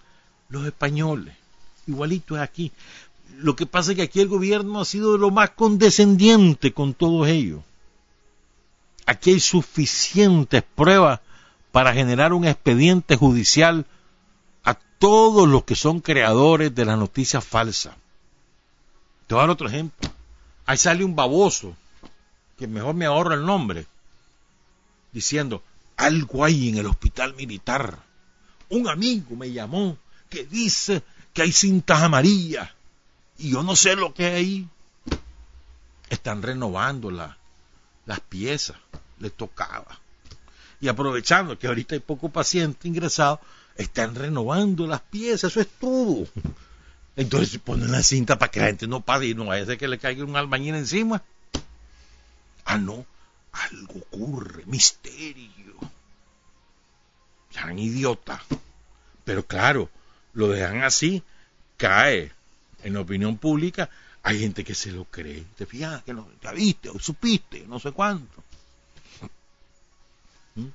[0.48, 1.34] Los españoles,
[1.86, 2.72] igualito es aquí.
[3.38, 7.28] Lo que pasa es que aquí el gobierno ha sido lo más condescendiente con todos
[7.28, 7.60] ellos.
[9.06, 11.20] Aquí hay suficientes pruebas
[11.70, 13.86] para generar un expediente judicial
[14.64, 17.94] a todos los que son creadores de las noticias falsas.
[19.26, 20.10] Te voy a dar otro ejemplo.
[20.66, 21.76] Ahí sale un baboso,
[22.58, 23.86] que mejor me ahorra el nombre,
[25.12, 25.62] diciendo,
[25.96, 27.98] algo hay en el hospital militar.
[28.68, 29.96] Un amigo me llamó
[30.28, 32.70] que dice que hay cintas amarillas
[33.38, 34.68] y yo no sé lo que hay.
[36.08, 38.76] Están renovando las piezas,
[39.18, 39.98] les tocaba.
[40.80, 43.40] Y aprovechando que ahorita hay poco paciente ingresado,
[43.76, 46.26] están renovando las piezas, eso es todo.
[47.16, 49.78] Entonces ponen la cinta para que la gente no pase y no vaya a ser
[49.78, 51.22] que le caiga un albañil encima.
[52.66, 53.06] Ah, no,
[53.52, 55.74] algo ocurre, misterio.
[57.50, 58.42] Sean idiotas.
[59.24, 59.88] Pero claro,
[60.34, 61.22] lo dejan así,
[61.78, 62.32] cae
[62.82, 63.88] en la opinión pública.
[64.22, 65.46] Hay gente que se lo cree.
[65.56, 68.42] Te fijas que no, viste o supiste, no sé cuánto.
[70.56, 70.66] ¿Mm?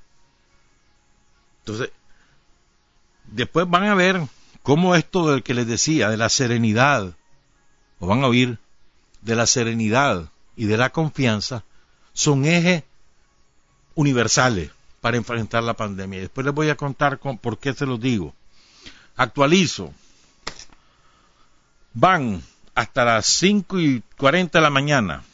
[1.60, 1.90] Entonces,
[3.26, 4.20] después van a ver
[4.62, 7.14] cómo esto del que les decía, de la serenidad,
[7.98, 8.58] o van a oír,
[9.20, 11.64] de la serenidad y de la confianza,
[12.12, 12.84] son ejes
[13.94, 14.70] universales.
[15.00, 16.20] para enfrentar la pandemia.
[16.20, 18.32] Después les voy a contar por qué se los digo.
[19.16, 19.92] Actualizo.
[21.92, 22.40] Van
[22.76, 25.24] hasta las 5 y 40 de la mañana.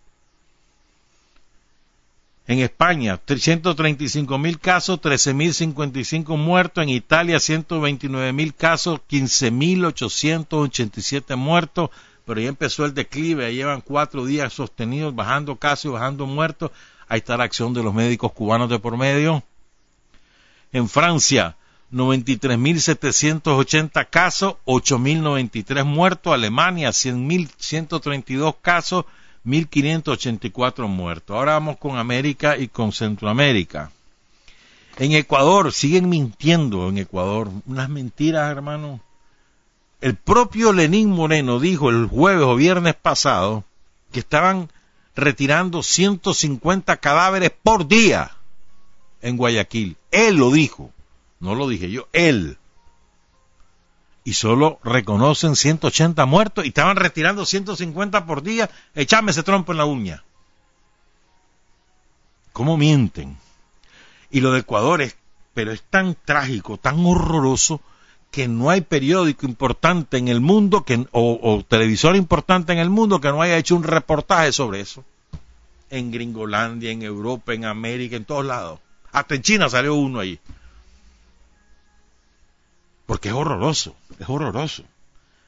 [2.49, 6.85] En España, 335 mil casos, 13 mil 55 muertos.
[6.85, 11.91] En Italia, 129 mil casos, 15 mil 887 muertos.
[12.25, 16.71] Pero ya empezó el declive, llevan cuatro días sostenidos, bajando casos y bajando muertos.
[17.09, 19.43] Ahí está la acción de los médicos cubanos de por medio.
[20.73, 21.57] En Francia,
[21.93, 26.33] 93.780 casos, 8.093 muertos.
[26.33, 29.05] Alemania, 100.132 casos,
[29.47, 31.37] 1.584 muertos.
[31.37, 33.93] Ahora vamos con América y con Centroamérica.
[34.99, 37.51] En Ecuador, siguen mintiendo en Ecuador.
[37.67, 39.01] Unas mentiras, hermano.
[40.01, 43.65] El propio Lenín Moreno dijo el jueves o viernes pasado
[44.13, 44.71] que estaban
[45.15, 48.33] retirando 150 cadáveres por día
[49.23, 49.97] en Guayaquil.
[50.11, 50.91] Él lo dijo,
[51.41, 52.59] no lo dije yo, él.
[54.27, 58.69] Y solo reconocen 180 muertos y estaban retirando 150 por día.
[58.97, 60.25] Echame ese trompo en la uña.
[62.53, 63.37] ¿Cómo mienten?
[64.33, 65.17] Y lo de Ecuador es,
[65.55, 67.81] pero es tan trágico, tan horroroso,
[68.33, 73.21] que no hay periódico importante en el mundo que, o, televisor importante en el mundo
[73.21, 75.05] que no haya hecho un reportaje sobre eso.
[75.89, 78.81] En Gringolandia, en Europa, en América, en todos lados.
[79.13, 80.41] Hasta en China salió uno ahí.
[83.07, 84.85] Porque es horroroso, es horroroso.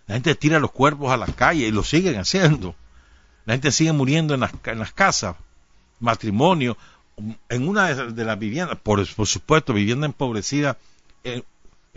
[0.07, 2.75] La gente tira los cuerpos a las calles y lo siguen haciendo.
[3.45, 5.37] La gente sigue muriendo en las, en las casas,
[6.01, 6.77] matrimonio,
[7.49, 10.79] en una de, las viviendas, por, por supuesto, vivienda empobrecida,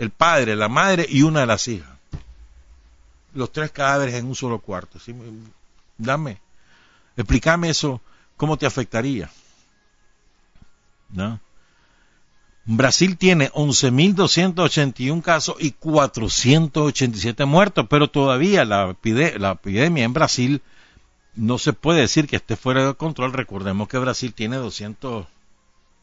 [0.01, 1.89] el padre, la madre y una de las hijas.
[3.33, 4.99] Los tres cadáveres en un solo cuarto.
[4.99, 5.15] ¿sí?
[5.97, 6.41] Dame,
[7.15, 8.01] explícame eso,
[8.35, 9.29] cómo te afectaría.
[11.09, 11.39] ¿No?
[12.65, 20.61] Brasil tiene 11.281 casos y 487 muertos, pero todavía la, epidemia en Brasil
[21.35, 23.33] no se puede decir que esté fuera de control.
[23.33, 25.25] Recordemos que Brasil tiene 200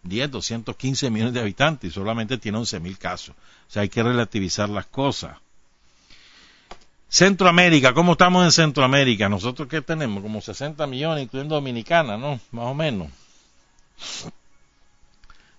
[0.03, 3.35] 10, 215 millones de habitantes y solamente tiene 11 mil casos.
[3.69, 5.37] O sea, hay que relativizar las cosas.
[7.09, 9.29] Centroamérica, ¿cómo estamos en Centroamérica?
[9.29, 12.39] Nosotros qué tenemos, como 60 millones, incluyendo Dominicana, ¿no?
[12.51, 13.09] Más o menos.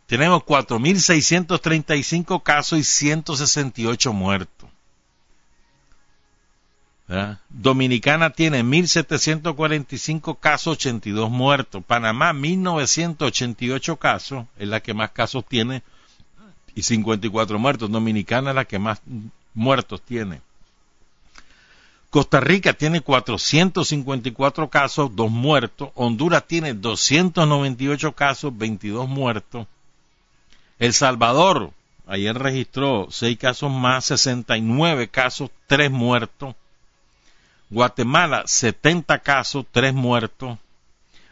[0.10, 4.68] Tenemos 4.635 casos y 168 muertos.
[7.50, 11.84] Dominicana tiene 1.745 casos, 82 muertos.
[11.86, 15.84] Panamá, 1.988 casos, es la que más casos tiene,
[16.74, 17.92] y 54 muertos.
[17.92, 19.04] Dominicana es la que más
[19.54, 20.42] muertos tiene.
[22.10, 25.92] Costa Rica tiene 454 casos, 2 muertos.
[25.94, 29.68] Honduras tiene 298 casos, 22 muertos.
[30.80, 31.72] El Salvador,
[32.08, 36.56] ayer registró 6 casos más, 69 casos, 3 muertos.
[37.70, 40.58] Guatemala, 70 casos, 3 muertos.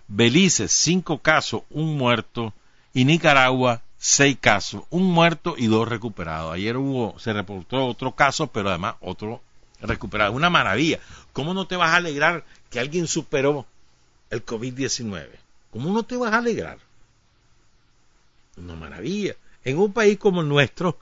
[0.10, 2.54] Belice, 5 casos, 1 muerto.
[2.94, 6.54] Y Nicaragua, 6 casos, 1 muerto y 2 recuperados.
[6.54, 9.42] Ayer hubo, se reportó otro caso, pero además otro
[9.80, 10.34] recuperado.
[10.34, 11.00] Una maravilla.
[11.32, 13.66] ¿Cómo no te vas a alegrar que alguien superó
[14.30, 15.30] el COVID-19?
[15.72, 16.80] ¿Cómo no te vas a alegrar?
[18.58, 19.36] Una maravilla.
[19.64, 20.98] En un país como el nuestro,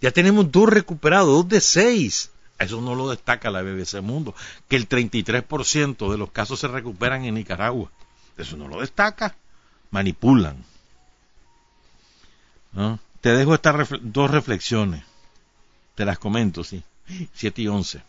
[0.00, 2.30] ya tenemos dos recuperados, dos de seis.
[2.58, 4.34] Eso no lo destaca la BBC Mundo,
[4.68, 7.90] que el 33% de los casos se recuperan en Nicaragua.
[8.36, 9.36] Eso no lo destaca.
[9.90, 10.64] Manipulan.
[13.20, 15.04] Te dejo estas dos reflexiones.
[15.94, 16.82] Te las comento, sí.
[17.34, 18.02] 7 y 11.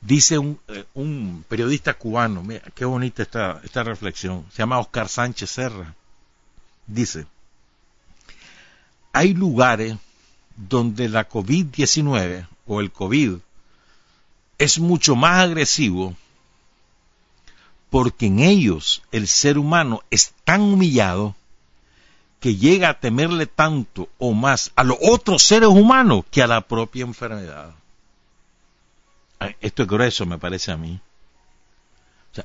[0.00, 5.08] Dice un, eh, un periodista cubano, mira, qué bonita esta, esta reflexión, se llama Oscar
[5.08, 5.94] Sánchez Serra.
[6.88, 7.26] Dice,
[9.12, 9.96] hay lugares
[10.56, 13.34] donde la COVID-19 o el COVID
[14.56, 16.16] es mucho más agresivo
[17.90, 21.36] porque en ellos el ser humano es tan humillado
[22.40, 26.62] que llega a temerle tanto o más a los otros seres humanos que a la
[26.62, 27.74] propia enfermedad.
[29.60, 31.00] Esto es grueso, me parece a mí.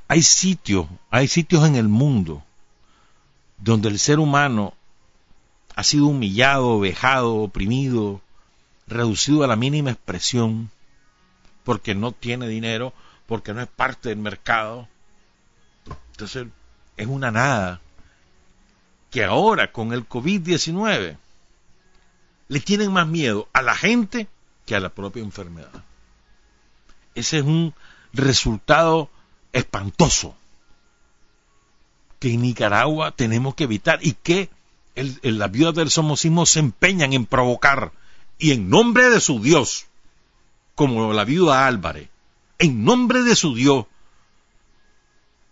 [0.08, 2.44] hay sitios, hay sitios en el mundo
[3.58, 4.74] donde el ser humano
[5.76, 8.22] ha sido humillado, vejado, oprimido,
[8.88, 10.70] reducido a la mínima expresión,
[11.64, 12.94] porque no tiene dinero,
[13.26, 14.88] porque no es parte del mercado.
[16.12, 16.48] Entonces,
[16.98, 17.82] es una nada
[19.10, 21.18] que ahora con el COVID-19
[22.48, 24.28] le tienen más miedo a la gente
[24.66, 25.84] que a la propia enfermedad.
[27.16, 27.74] Ese es un
[28.12, 29.10] resultado
[29.52, 30.36] espantoso
[32.24, 34.50] que en Nicaragua tenemos que evitar y que
[34.96, 37.92] las viudas del somocismo se empeñan en provocar
[38.40, 39.88] y en nombre de su Dios,
[40.74, 42.08] como la viuda Álvarez,
[42.60, 43.88] en nombre de su Dios,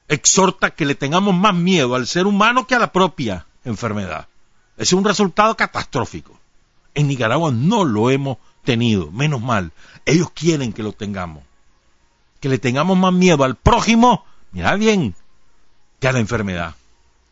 [0.08, 4.30] exhorta que le tengamos más miedo al ser humano que a la propia enfermedad.
[4.78, 6.40] Es un resultado catastrófico.
[6.94, 9.74] En Nicaragua no lo hemos tenido, menos mal.
[10.06, 11.44] Ellos quieren que lo tengamos.
[12.40, 15.16] Que le tengamos más miedo al prójimo, mira bien,
[16.02, 16.76] que a la enfermedad.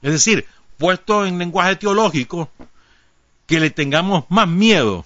[0.02, 0.48] Es decir,
[0.78, 2.50] puesto en lenguaje teológico,
[3.48, 5.06] que le tengamos más miedo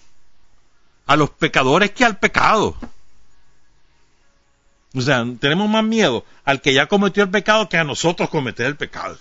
[1.07, 2.75] a los pecadores que al pecado.
[4.93, 8.65] O sea, tenemos más miedo al que ya cometió el pecado que a nosotros cometer
[8.65, 9.17] el pecado.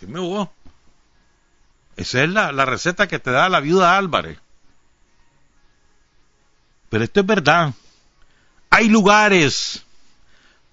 [1.96, 4.38] Esa es la, la receta que te da la viuda Álvarez.
[6.90, 7.72] Pero esto es verdad.
[8.70, 9.84] Hay lugares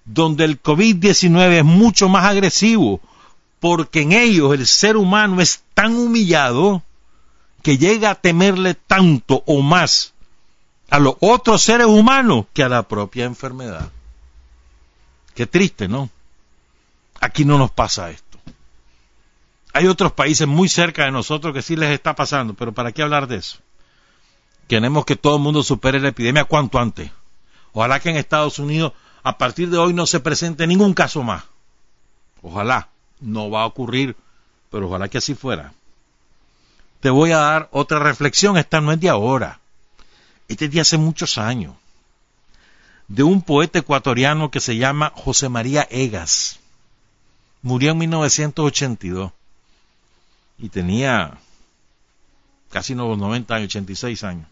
[0.04, 3.00] donde el COVID-19 es mucho más agresivo,
[3.60, 6.82] porque en ellos el ser humano es tan humillado
[7.62, 10.14] que llega a temerle tanto o más
[10.88, 13.90] a los otros seres humanos que a la propia enfermedad.
[15.34, 16.10] Qué triste, ¿no?
[17.20, 18.38] Aquí no nos pasa esto.
[19.72, 23.02] Hay otros países muy cerca de nosotros que sí les está pasando, pero ¿para qué
[23.02, 23.58] hablar de eso?
[24.66, 27.10] Queremos que todo el mundo supere la epidemia cuanto antes.
[27.72, 28.92] Ojalá que en Estados Unidos
[29.22, 31.44] a partir de hoy no se presente ningún caso más.
[32.42, 32.88] Ojalá,
[33.20, 34.16] no va a ocurrir,
[34.70, 35.72] pero ojalá que así fuera.
[37.00, 39.60] Te voy a dar otra reflexión, esta no es de ahora,
[40.48, 41.74] este es de hace muchos años,
[43.08, 46.60] de un poeta ecuatoriano que se llama José María Egas.
[47.62, 49.32] Murió en 1982
[50.58, 51.38] y tenía
[52.70, 54.46] casi 90 años, 86 años.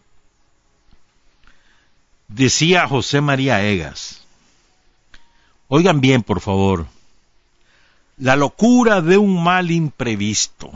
[2.27, 4.21] Decía José María Egas,
[5.67, 6.87] oigan bien por favor,
[8.19, 10.71] la locura de un mal imprevisto,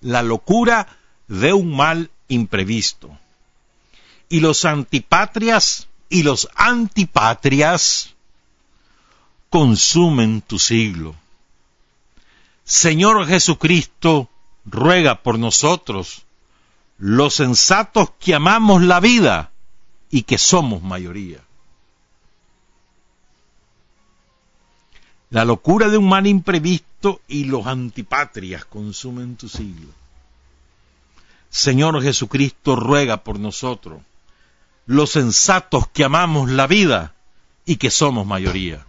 [0.00, 0.86] la locura
[1.26, 3.18] de un mal imprevisto,
[4.28, 8.14] y los antipatrias y los antipatrias
[9.50, 11.14] consumen tu siglo.
[12.64, 14.30] Señor Jesucristo,
[14.64, 16.24] ruega por nosotros,
[16.98, 19.50] los sensatos que amamos la vida
[20.10, 21.43] y que somos mayoría.
[25.34, 29.88] La locura de un mal imprevisto y los antipatrias consumen tu siglo.
[31.50, 34.00] Señor Jesucristo, ruega por nosotros,
[34.86, 37.14] los sensatos que amamos la vida
[37.66, 38.86] y que somos mayoría.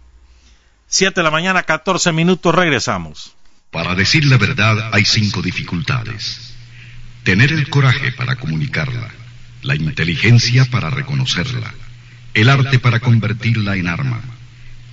[0.86, 3.34] Siete de la mañana, catorce minutos, regresamos.
[3.72, 6.54] Para decir la verdad hay cinco dificultades.
[7.24, 9.10] Tener el coraje para comunicarla,
[9.62, 11.74] la inteligencia para reconocerla,
[12.34, 14.35] el arte para convertirla en arma,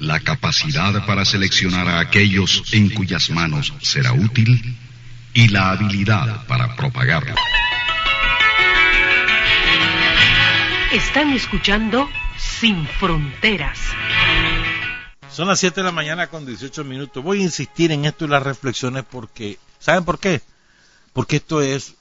[0.03, 4.77] la capacidad para seleccionar a aquellos en cuyas manos será útil
[5.33, 7.35] y la habilidad para propagarla.
[10.91, 13.79] Están escuchando Sin Fronteras.
[15.31, 17.23] Son las 7 de la mañana con 18 minutos.
[17.23, 20.41] Voy a insistir en esto y las reflexiones porque, ¿saben por qué?
[21.13, 21.95] Porque esto es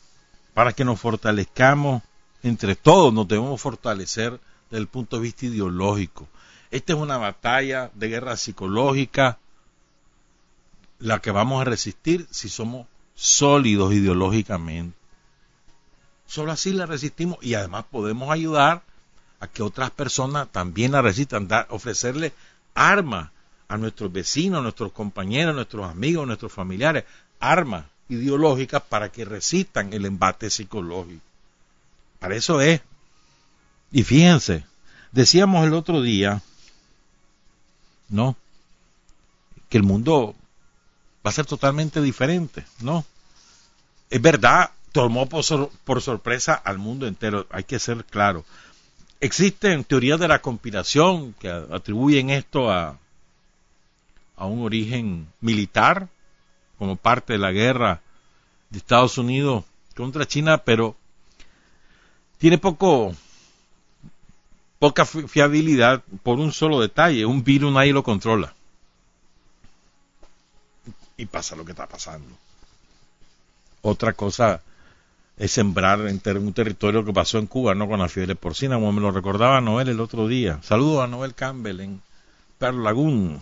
[0.54, 2.02] para que nos fortalezcamos
[2.42, 4.40] entre todos, nos debemos fortalecer
[4.70, 6.28] desde el punto de vista ideológico.
[6.72, 9.38] Esta es una batalla de guerra psicológica,
[10.98, 14.96] la que vamos a resistir si somos sólidos ideológicamente.
[16.26, 18.82] Solo así la resistimos y además podemos ayudar
[19.38, 22.32] a que otras personas también la resistan, dar, ofrecerle
[22.74, 23.30] armas
[23.68, 27.04] a nuestros vecinos, a nuestros compañeros, a nuestros amigos, a nuestros familiares,
[27.38, 31.20] armas ideológicas para que resistan el embate psicológico.
[32.18, 32.80] Para eso es.
[33.90, 34.64] Y fíjense,
[35.10, 36.40] decíamos el otro día,
[38.12, 38.36] ¿no?
[39.68, 40.36] Que el mundo
[41.26, 43.04] va a ser totalmente diferente, ¿no?
[44.10, 45.44] Es verdad, tomó por,
[45.84, 48.44] por sorpresa al mundo entero, hay que ser claro.
[49.20, 52.98] Existen teorías de la conspiración que atribuyen esto a,
[54.36, 56.08] a un origen militar,
[56.78, 58.00] como parte de la guerra
[58.68, 59.64] de Estados Unidos
[59.96, 60.96] contra China, pero
[62.38, 63.14] tiene poco
[64.82, 68.52] poca fiabilidad por un solo detalle, un virus nadie lo controla.
[71.16, 72.36] Y pasa lo que está pasando.
[73.82, 74.60] Otra cosa
[75.36, 78.90] es sembrar en un territorio que pasó en Cuba, no con la fiebre porcina, como
[78.90, 80.58] me lo recordaba Noel el otro día.
[80.64, 82.02] Saludos a Noel Campbell en
[82.58, 83.40] Pearl Lagoon.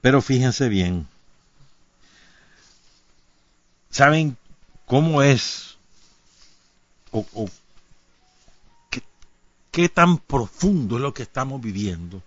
[0.00, 1.08] Pero fíjense bien,
[3.90, 4.36] ¿saben
[4.86, 5.78] cómo es
[7.10, 7.26] o,
[9.72, 12.22] qué tan profundo es lo que estamos viviendo?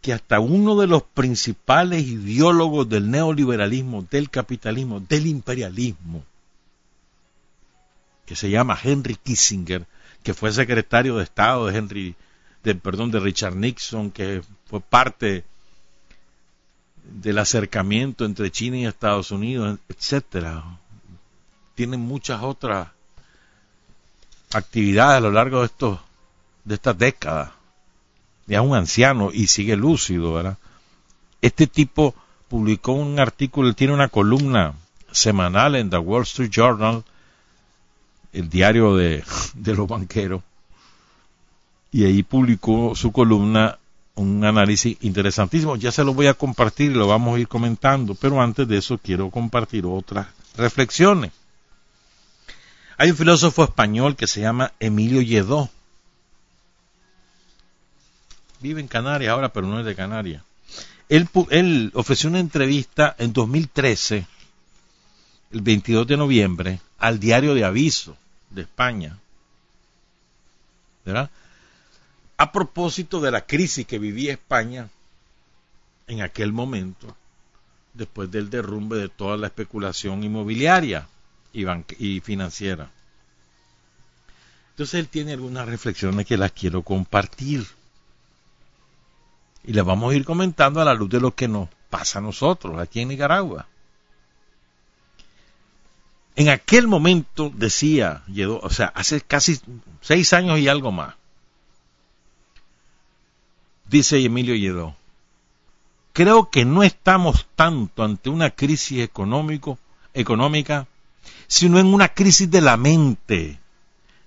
[0.00, 6.24] que hasta uno de los principales ideólogos del neoliberalismo, del capitalismo, del imperialismo,
[8.24, 9.86] que se llama Henry Kissinger,
[10.22, 12.14] que fue secretario de Estado de Henry,
[12.62, 15.44] de, perdón, de Richard Nixon, que fue parte
[17.04, 20.78] del acercamiento entre China y Estados Unidos, etcétera.
[21.74, 22.88] Tienen muchas otras
[24.52, 25.98] actividades a lo largo de estos
[26.64, 27.50] de estas décadas
[28.50, 30.58] ya un anciano y sigue lúcido, ¿verdad?
[31.40, 32.14] Este tipo
[32.48, 34.74] publicó un artículo, tiene una columna
[35.12, 37.04] semanal en The Wall Street Journal,
[38.32, 39.22] el diario de,
[39.54, 40.42] de los banqueros,
[41.92, 43.78] y ahí publicó su columna
[44.16, 45.76] un análisis interesantísimo.
[45.76, 48.78] Ya se lo voy a compartir y lo vamos a ir comentando, pero antes de
[48.78, 50.26] eso quiero compartir otras
[50.56, 51.30] reflexiones.
[53.00, 55.70] Hay un filósofo español que se llama Emilio Lledó
[58.60, 60.42] vive en Canarias ahora, pero no es de Canarias.
[61.08, 64.26] Él, ofreció una entrevista en 2013,
[65.50, 68.18] el 22 de noviembre, al diario de aviso
[68.50, 69.18] de España.
[71.06, 71.30] ¿Verdad?
[72.36, 74.90] A propósito de la crisis que vivía España
[76.06, 77.16] en aquel momento,
[77.94, 81.08] después del derrumbe de toda la especulación inmobiliaria
[81.52, 81.66] y,
[81.98, 82.90] y financiera.
[84.70, 87.66] Entonces él tiene algunas reflexiones que las quiero compartir
[89.64, 92.22] y les vamos a ir comentando a la luz de lo que nos pasa a
[92.22, 93.66] nosotros aquí en Nicaragua.
[96.36, 98.22] En aquel momento decía,
[98.62, 99.60] o sea, hace casi
[100.00, 101.14] seis años y algo más,
[103.86, 104.96] dice Emilio Lledó,
[106.12, 109.78] creo que no estamos tanto ante una crisis económico,
[110.14, 110.86] económica,
[111.46, 113.58] sino en una crisis de la mente,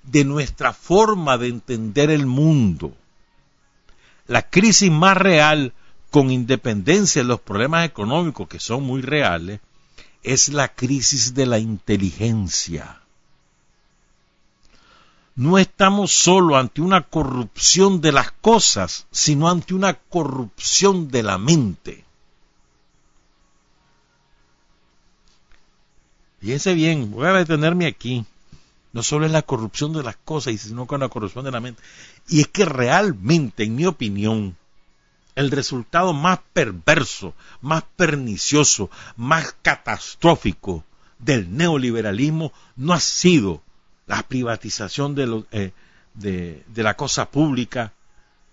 [0.04, 2.96] de nuestra forma de entender el mundo
[4.28, 5.74] la crisis más real,
[6.10, 9.60] con independencia de los problemas económicos que son muy reales,
[10.22, 13.02] es la crisis de la inteligencia.
[15.36, 21.38] No estamos solo ante una corrupción de las cosas, sino ante una corrupción de la
[21.40, 22.06] mente.
[26.44, 28.26] Fíjense bien, voy a detenerme aquí.
[28.92, 31.82] No solo es la corrupción de las cosas, sino con la corrupción de la mente.
[32.28, 34.58] Y es que realmente, en mi opinión,
[35.36, 40.84] el resultado más perverso, más pernicioso, más catastrófico
[41.18, 43.62] del neoliberalismo no ha sido
[44.06, 45.72] la privatización de, eh,
[46.14, 47.94] de, la cosa pública,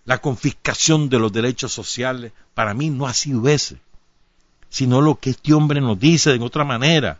[0.04, 2.30] la confiscación de los derechos sociales.
[2.54, 3.78] Para mí no ha sido ese,
[4.68, 7.18] sino lo que este hombre nos dice de otra manera,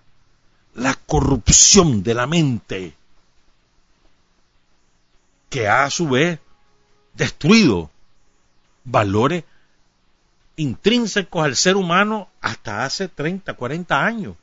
[0.75, 2.95] la corrupción de la mente
[5.49, 6.39] que ha a su vez
[7.15, 7.91] destruido
[8.85, 9.45] valores
[10.57, 14.37] intrínsecos al ser humano hasta hace 30, 40 años.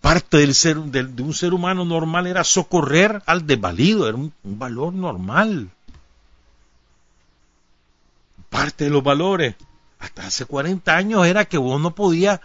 [0.00, 4.92] Parte del ser, de, un ser humano normal era socorrer al desvalido, era un, valor
[4.92, 5.70] normal.
[8.50, 9.56] Parte de los valores,
[9.98, 12.40] hasta hace 40 años, era que vos no podías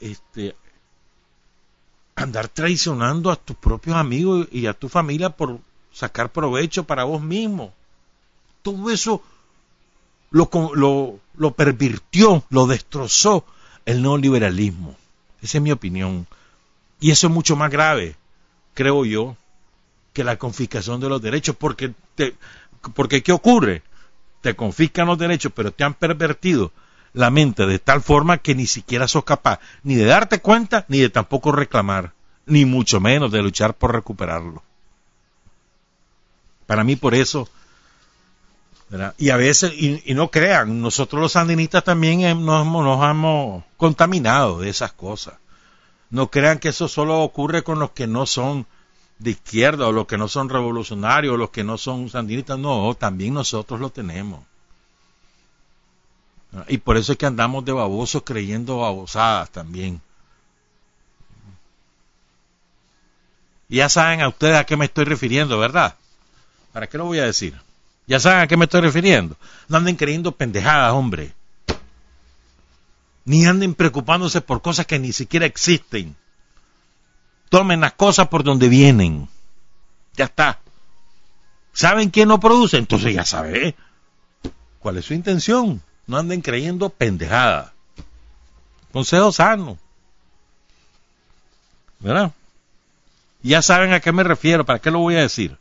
[0.00, 0.56] este,
[2.16, 5.58] andar traicionando a tus propios amigos y a tu familia por
[5.92, 7.72] sacar provecho para vos mismo.
[8.62, 9.22] Todo eso
[10.30, 13.44] lo, lo, lo pervirtió, lo destrozó
[13.86, 14.96] el neoliberalismo.
[15.42, 16.26] Esa es mi opinión.
[17.00, 18.16] Y eso es mucho más grave,
[18.74, 19.36] creo yo,
[20.12, 22.34] que la confiscación de los derechos, porque, te,
[22.94, 23.82] porque ¿qué ocurre?
[24.42, 26.72] Te confiscan los derechos, pero te han pervertido
[27.12, 30.98] la mente de tal forma que ni siquiera sos capaz ni de darte cuenta ni
[30.98, 32.12] de tampoco reclamar,
[32.46, 34.62] ni mucho menos de luchar por recuperarlo.
[36.66, 37.48] Para mí por eso,
[39.18, 44.68] y a veces, y, no crean, nosotros los sandinistas también nos, nos hemos contaminado de
[44.68, 45.34] esas cosas.
[46.10, 48.66] No crean que eso solo ocurre con los que no son
[49.20, 52.58] de izquierda o los que no son revolucionarios o los que no son sandinistas.
[52.58, 54.40] No, también nosotros lo tenemos.
[56.68, 60.00] Y por eso es que andamos de babosos creyendo babosadas también.
[63.68, 65.94] Ya saben a ustedes a qué me estoy refiriendo, ¿verdad?
[66.72, 67.54] ¿Para qué lo voy a decir?
[68.06, 69.36] Ya saben a qué me estoy refiriendo.
[69.68, 71.32] No anden creyendo pendejadas, hombre.
[73.24, 76.16] ni anden preocupándose por cosas que ni siquiera existen.
[77.48, 79.28] Tomen las cosas por donde vienen.
[80.16, 80.58] Ya está.
[81.72, 82.76] ¿Saben quién no produce?
[82.76, 83.76] Entonces ya sabe
[84.80, 85.80] cuál es su intención.
[86.10, 87.72] No anden creyendo pendejada.
[88.90, 89.78] Consejo sano.
[92.00, 92.32] ¿Verdad?
[93.42, 95.56] Ya saben a qué me refiero, ¿para qué lo voy a decir?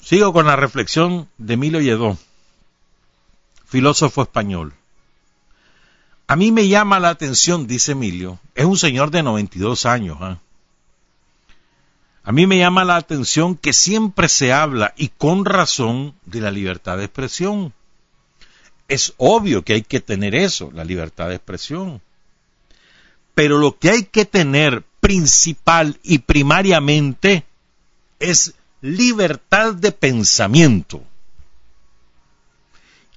[0.00, 2.16] Sigo con la reflexión de Emilio Lledó,
[3.66, 4.72] filósofo español.
[6.26, 10.16] A mí me llama la atención, dice Emilio, es un señor de 92 años.
[10.22, 10.38] ¿eh?
[12.22, 16.50] A mí me llama la atención que siempre se habla, y con razón, de la
[16.50, 17.74] libertad de expresión.
[18.88, 22.00] Es obvio que hay que tener eso, la libertad de expresión.
[23.34, 27.44] Pero lo que hay que tener principal y primariamente
[28.18, 31.02] es libertad de pensamiento.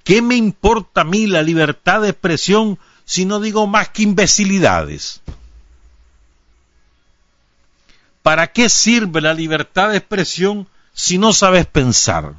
[0.04, 5.20] ¿Qué me importa a mí la libertad de expresión si no digo más que imbecilidades?
[8.22, 12.34] ¿Para qué sirve la libertad de expresión si no sabes pensar?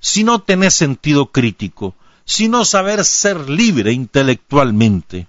[0.00, 1.94] Si no tenés sentido crítico,
[2.26, 5.28] si no sabes ser libre intelectualmente.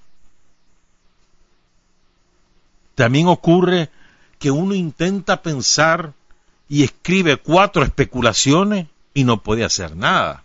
[2.95, 3.91] También ocurre
[4.39, 6.13] que uno intenta pensar
[6.67, 10.43] y escribe cuatro especulaciones y no puede hacer nada.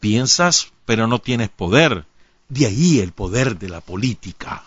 [0.00, 2.04] Piensas, pero no tienes poder.
[2.50, 4.64] De ahí el poder de la política.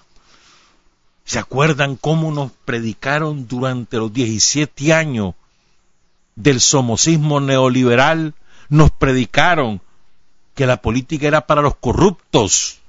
[1.26, 5.36] ¿Se acuerdan cómo nos predicaron durante los 17 años
[6.36, 8.34] del somocismo neoliberal?
[8.68, 9.80] Nos predicaron
[10.60, 12.80] que la política era para los corruptos,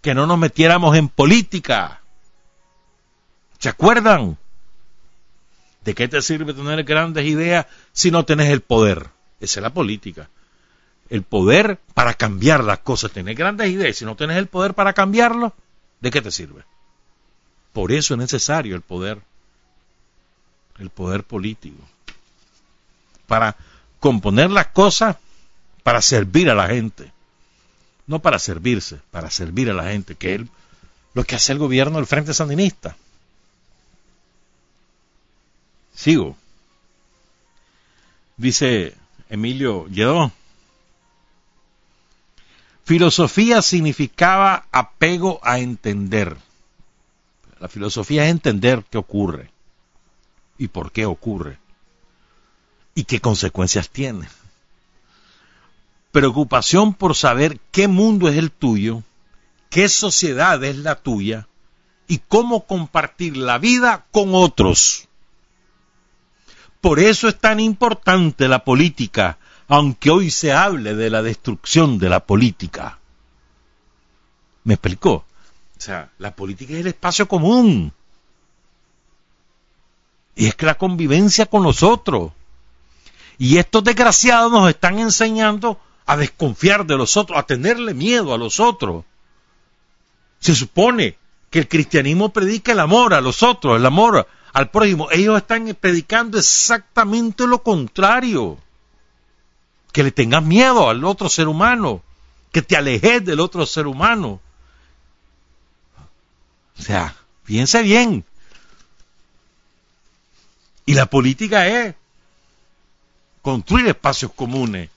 [0.00, 2.00] que no nos metiéramos en política.
[3.58, 4.38] ¿Se acuerdan?
[5.84, 9.08] ¿De qué te sirve tener grandes ideas si no tenés el poder?
[9.40, 10.30] Esa es la política.
[11.10, 13.10] El poder para cambiar las cosas.
[13.10, 13.96] Tener grandes ideas.
[13.96, 15.52] Si no tenés el poder para cambiarlo,
[16.00, 16.62] ¿de qué te sirve?
[17.72, 19.20] Por eso es necesario el poder,
[20.78, 21.82] el poder político,
[23.26, 23.56] para
[23.98, 25.16] componer las cosas,
[25.82, 27.15] para servir a la gente,
[28.06, 30.40] no para servirse, para servir a la gente, que es
[31.14, 32.96] lo que hace el gobierno del Frente Sandinista.
[35.94, 36.36] Sigo.
[38.36, 38.94] Dice
[39.28, 40.30] Emilio Lledó.
[42.84, 46.36] Filosofía significaba apego a entender.
[47.58, 49.50] La filosofía es entender qué ocurre
[50.58, 51.58] y por qué ocurre
[52.94, 54.28] y qué consecuencias tiene.
[56.16, 59.02] Preocupación por saber qué mundo es el tuyo,
[59.68, 61.46] qué sociedad es la tuya
[62.08, 65.08] y cómo compartir la vida con otros.
[66.80, 69.36] Por eso es tan importante la política,
[69.68, 72.98] aunque hoy se hable de la destrucción de la política.
[74.64, 75.12] ¿Me explicó?
[75.12, 75.26] O
[75.76, 77.92] sea, la política es el espacio común.
[80.34, 82.32] Y es que la convivencia con los otros.
[83.36, 88.38] Y estos desgraciados nos están enseñando a desconfiar de los otros, a tenerle miedo a
[88.38, 89.04] los otros.
[90.38, 91.18] Se supone
[91.50, 95.10] que el cristianismo predica el amor a los otros, el amor al prójimo.
[95.10, 98.58] Ellos están predicando exactamente lo contrario.
[99.92, 102.02] Que le tengas miedo al otro ser humano,
[102.52, 104.40] que te alejes del otro ser humano.
[106.78, 108.24] O sea, piense bien.
[110.84, 111.94] Y la política es
[113.42, 114.90] construir espacios comunes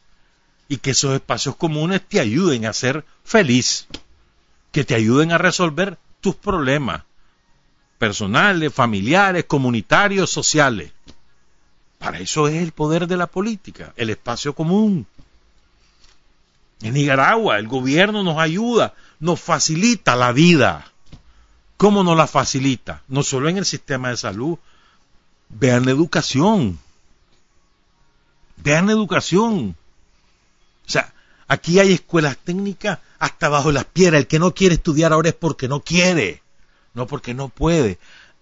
[0.69, 3.87] y que esos espacios comunes te ayuden a ser feliz,
[4.71, 7.03] que te ayuden a resolver tus problemas
[7.97, 10.93] personales, familiares, comunitarios, sociales.
[11.97, 15.05] Para eso es el poder de la política, el espacio común.
[16.81, 20.93] En Nicaragua el gobierno nos ayuda, nos facilita la vida.
[21.77, 23.01] ¿Cómo nos la facilita?
[23.07, 24.57] No solo en el sistema de salud.
[25.49, 26.79] Vean la educación.
[28.57, 29.75] Vean la educación.
[30.89, 31.13] O sea,
[31.47, 34.19] aquí hay escuelas técnicas hasta bajo las piedras.
[34.19, 36.41] El que no quiere estudiar ahora es porque no quiere,
[36.93, 37.99] no porque no puede.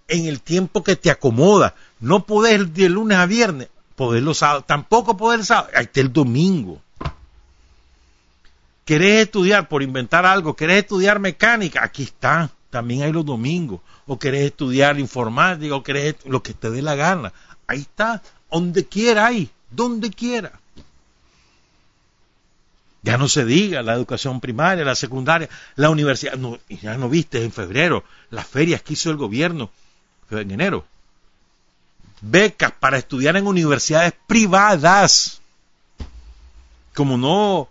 [0.08, 1.76] En el tiempo que te acomoda.
[2.00, 5.70] No podés de lunes a viernes, poder los sábados, tampoco poder el sábado.
[5.76, 6.82] Ahí está el domingo.
[8.86, 10.56] ¿Querés estudiar por inventar algo?
[10.56, 11.84] ¿Querés estudiar mecánica?
[11.84, 16.70] Aquí está también hay los domingos, o querés estudiar informática, o querés lo que te
[16.70, 17.34] dé la gana.
[17.66, 18.22] Ahí está,
[18.52, 20.60] donde quiera hay, donde quiera.
[23.08, 25.48] Ya no se diga la educación primaria, la secundaria,
[25.78, 26.38] la universidad.
[26.68, 29.70] Ya no viste en febrero las ferias que hizo el gobierno,
[30.30, 30.86] en enero.
[32.20, 35.40] Becas para estudiar en universidades privadas.
[36.94, 37.70] Como no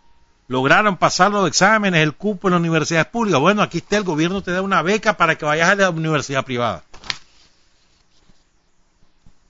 [0.49, 3.37] lograron pasar los exámenes, el cupo en la universidad pública.
[3.37, 6.47] Bueno, aquí está el gobierno te da una beca para que vayas a la universidad
[6.47, 6.83] privada.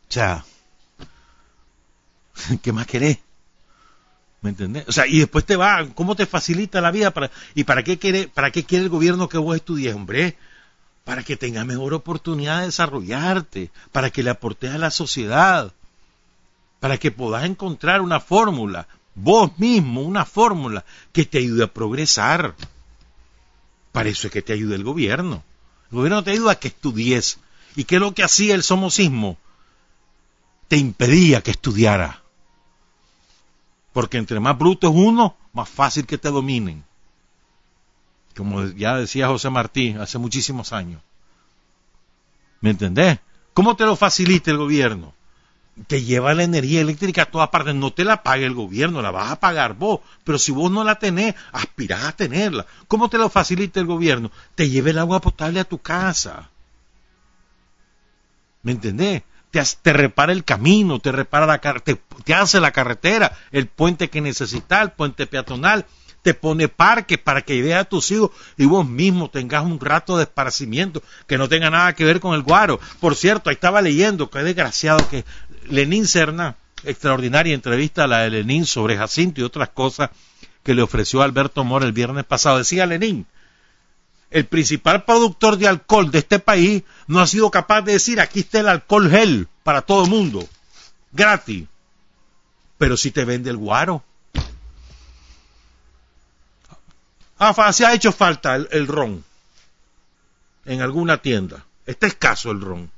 [0.09, 0.45] O sea,
[2.63, 3.19] ¿qué más querés?
[4.47, 4.85] ¿Me entendés?
[4.87, 7.11] O sea, y después te va, ¿cómo te facilita la vida?
[7.11, 10.37] Para, ¿Y para qué, quiere, para qué quiere el gobierno que vos estudies, hombre?
[11.03, 15.73] Para que tengas mejor oportunidad de desarrollarte, para que le aportes a la sociedad,
[16.79, 18.87] para que puedas encontrar una fórmula,
[19.17, 22.55] vos mismo, una fórmula que te ayude a progresar.
[23.91, 25.43] Para eso es que te ayuda el gobierno.
[25.91, 27.41] El gobierno te ayuda a que estudies.
[27.75, 29.39] ¿Y qué es lo que hacía el somocismo?
[30.69, 32.23] Te impedía que estudiara.
[33.97, 36.85] Porque entre más bruto es uno, más fácil que te dominen.
[38.37, 41.01] Como ya decía José Martí hace muchísimos años.
[42.61, 43.21] ¿Me entendés?
[43.55, 45.15] ¿Cómo te lo facilita el gobierno?
[45.87, 49.13] Te lleva la energía eléctrica a todas partes, no te la paga el gobierno, la
[49.13, 52.67] vas a pagar vos, pero si vos no la tenés, aspirás a tenerla.
[52.89, 54.31] ¿Cómo te lo facilita el gobierno?
[54.55, 56.51] Te lleva el agua potable a tu casa.
[58.63, 59.23] ¿Me entendés?
[59.83, 64.21] Te, repara el camino, te repara la te, te hace la carretera, el puente que
[64.21, 65.87] necesitas, el puente peatonal,
[66.23, 70.17] te pone parques para que veas a tus hijos y vos mismo tengas un rato
[70.17, 72.81] de esparcimiento que no tenga nada que ver con el guaro.
[72.99, 75.25] Por cierto, ahí estaba leyendo, qué desgraciado que
[75.69, 80.11] Lenín Serna, extraordinaria entrevista a la de Lenín sobre Jacinto y otras cosas
[80.65, 82.59] que le ofreció Alberto Mora el viernes pasado.
[82.59, 83.25] Decía Lenín,
[84.31, 88.41] el principal productor de alcohol de este país no ha sido capaz de decir aquí
[88.41, 90.47] está el alcohol gel para todo el mundo,
[91.13, 91.67] gratis.
[92.79, 94.05] Pero si te vende el guaro.
[97.39, 99.25] Ah, si ha hecho falta el, el ron
[100.67, 101.65] en alguna tienda.
[101.87, 102.91] Está escaso el ron.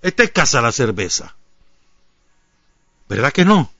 [0.00, 1.34] Está escasa la cerveza.
[3.08, 3.70] ¿Verdad que no?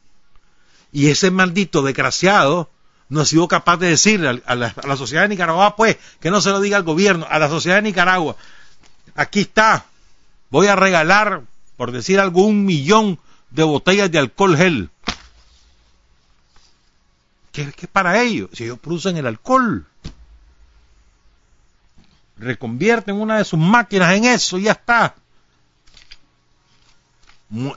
[0.92, 2.68] Y ese maldito desgraciado
[3.10, 6.50] no ha sido capaz de decirle a, la, sociedad de Nicaragua, pues, que no se
[6.50, 8.36] lo diga al gobierno, a la sociedad de Nicaragua,
[9.16, 9.84] aquí está,
[10.48, 11.42] voy a regalar,
[11.76, 13.18] por decir algo, un millón
[13.50, 14.90] de botellas de alcohol gel.
[17.50, 18.48] ¿Qué, es para ellos?
[18.52, 19.84] Si ellos producen el alcohol,
[22.36, 25.16] reconvierten una de sus máquinas en eso y ya está.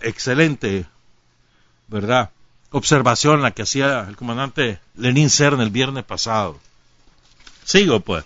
[0.03, 0.85] excelente,
[1.87, 2.29] ¿verdad?
[2.73, 6.59] Observación la que hacía el comandante Lenín Cern el viernes pasado.
[7.63, 8.25] Sigo pues.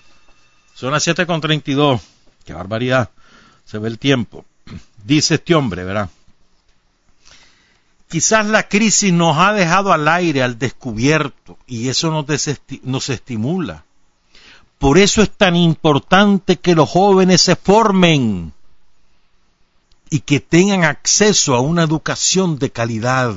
[0.73, 2.01] Son las 7.32.
[2.45, 3.09] Qué barbaridad.
[3.65, 4.45] Se ve el tiempo.
[5.03, 6.09] Dice este hombre, ¿verdad?
[8.09, 12.25] Quizás la crisis nos ha dejado al aire, al descubierto, y eso nos,
[12.83, 13.83] nos estimula.
[14.79, 18.53] Por eso es tan importante que los jóvenes se formen
[20.09, 23.35] y que tengan acceso a una educación de calidad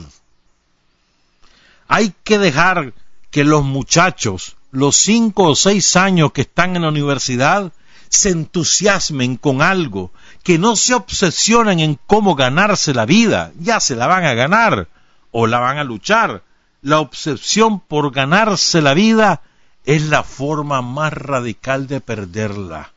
[1.91, 2.95] hay que dejar
[3.33, 7.73] que los muchachos, los cinco o seis años que están en la universidad,
[8.09, 10.13] se entusiasmen con algo,
[10.45, 14.87] que no se obsesionen en cómo ganarse la vida, ya se la van a ganar
[15.33, 16.45] o la van a luchar.
[16.81, 19.43] La obsesión por ganarse la vida
[19.85, 22.93] es la forma más radical de perderla.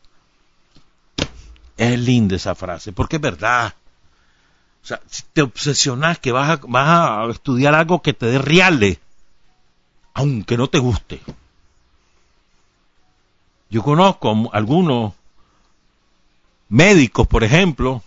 [1.77, 3.73] Es linda esa frase, porque es verdad.
[4.83, 8.37] O sea, si te obsesionas que vas a, vas a estudiar algo que te dé
[8.37, 8.99] reales,
[10.13, 11.21] aunque no te guste.
[13.69, 15.13] Yo conozco algunos
[16.67, 18.03] médicos, por ejemplo,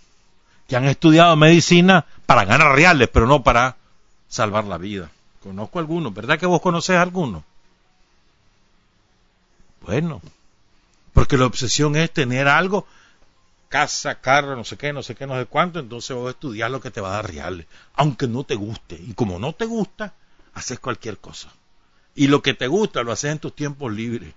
[0.67, 3.75] que han estudiado medicina para ganar reales, pero no para
[4.27, 5.09] salvar la vida.
[5.41, 7.43] Conozco algunos, ¿verdad que vos conoces algunos?
[9.81, 10.21] Bueno,
[11.13, 12.85] porque la obsesión es tener algo
[13.69, 16.71] casa, carro, no sé qué, no sé qué, no sé cuánto, entonces vas a estudiar
[16.71, 18.95] lo que te va a dar reales, aunque no te guste.
[18.95, 20.13] Y como no te gusta,
[20.53, 21.49] haces cualquier cosa.
[22.15, 24.33] Y lo que te gusta lo haces en tus tiempos libres.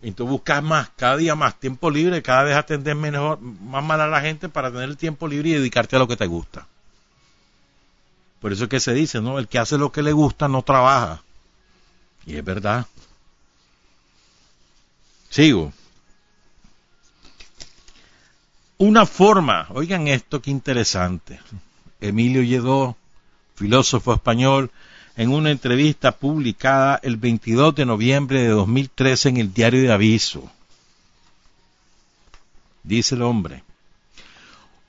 [0.00, 4.00] Y tú buscas más, cada día más tiempo libre, cada vez atender mejor, más mal
[4.00, 6.66] a la gente para tener el tiempo libre y dedicarte a lo que te gusta.
[8.40, 9.38] Por eso es que se dice, ¿no?
[9.38, 11.22] El que hace lo que le gusta no trabaja.
[12.26, 12.86] Y es verdad.
[15.28, 15.72] Sigo.
[18.78, 21.40] Una forma, oigan esto qué interesante.
[22.00, 22.96] Emilio Lledó,
[23.56, 24.70] filósofo español,
[25.16, 30.48] en una entrevista publicada el 22 de noviembre de 2013 en el diario de Aviso.
[32.84, 33.64] Dice el hombre,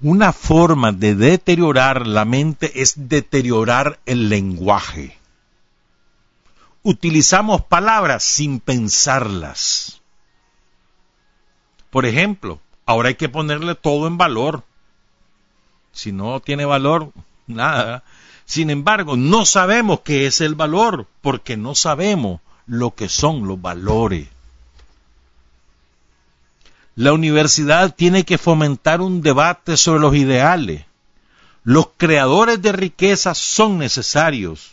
[0.02, 5.18] una forma de deteriorar la mente es deteriorar el lenguaje.
[6.84, 10.00] Utilizamos palabras sin pensarlas.
[11.90, 14.64] Por ejemplo, Ahora hay que ponerle todo en valor.
[15.92, 17.12] Si no tiene valor,
[17.46, 18.04] nada.
[18.46, 23.62] Sin embargo, no sabemos qué es el valor, porque no sabemos lo que son los
[23.62, 24.28] valores.
[26.96, 30.84] La universidad tiene que fomentar un debate sobre los ideales.
[31.64, 34.72] Los creadores de riqueza son necesarios,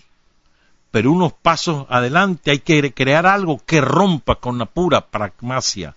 [0.90, 5.94] pero unos pasos adelante hay que crear algo que rompa con la pura pragmacia,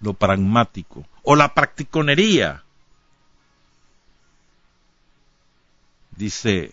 [0.00, 2.62] lo pragmático, o la practiconería.
[6.16, 6.72] Dice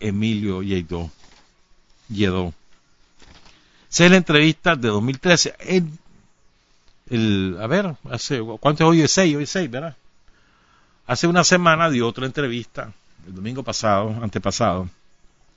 [0.00, 1.08] Emilio Lledó.
[2.08, 2.52] Lledó.
[3.88, 5.54] Esa es la entrevista de 2013.
[7.06, 9.02] El, a ver, hace, ¿cuánto es hoy?
[9.02, 9.96] Es 6, hoy es 6, ¿verdad?
[11.06, 12.92] Hace una semana dio otra entrevista,
[13.24, 14.90] el domingo pasado, antepasado,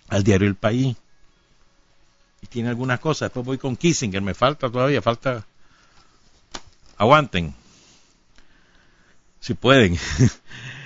[0.10, 0.96] al diario El País.
[2.44, 3.30] Y tiene algunas cosas.
[3.30, 5.44] Después voy con Kissinger, me falta todavía, falta.
[7.00, 7.63] Aguanten.
[9.44, 10.00] Si pueden.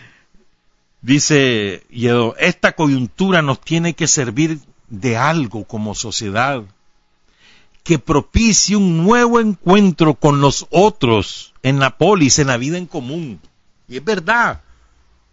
[1.03, 6.64] Dice Yedo, esta coyuntura nos tiene que servir de algo como sociedad
[7.84, 12.88] que propicie un nuevo encuentro con los otros en la polis, en la vida en
[12.88, 13.39] común.
[13.88, 14.62] Y es verdad,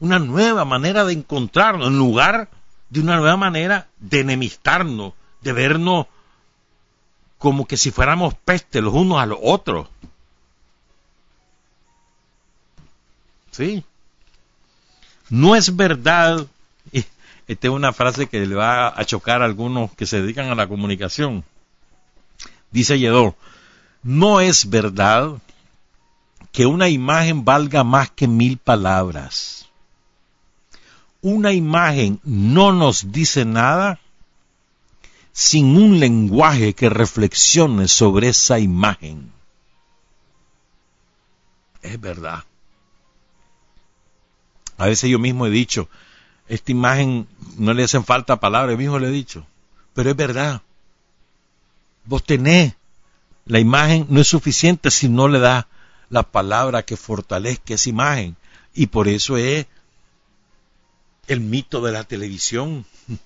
[0.01, 2.51] una nueva manera de encontrarnos, en lugar
[2.91, 6.09] de una nueva manera de enemistarnos, de vernos
[7.39, 9.89] como que si fuéramos peste los unos a los otros.
[13.55, 13.85] ¿Sí?
[15.31, 16.45] No es verdad,
[17.47, 20.57] esta es una frase que le va a chocar a algunos que se dedican a
[20.57, 21.45] la comunicación.
[22.73, 23.37] Dice Yedó,
[24.03, 25.39] no es verdad
[26.51, 29.69] que una imagen valga más que mil palabras.
[31.23, 34.01] Una imagen no nos dice nada
[35.33, 39.33] sin un lenguaje que reflexione sobre esa imagen.
[41.83, 42.43] Es verdad.
[44.79, 45.89] A veces yo mismo he dicho,
[46.49, 49.47] esta imagen no le hacen falta palabras, yo mismo le he dicho,
[49.95, 50.63] pero es verdad.
[52.05, 52.75] Vos tenés,
[53.47, 55.69] la imagen no es suficiente si no le da
[56.11, 58.37] la palabra que fortalezca esa imagen.
[58.75, 59.67] Y por eso es
[61.29, 62.85] el mito de la televisión.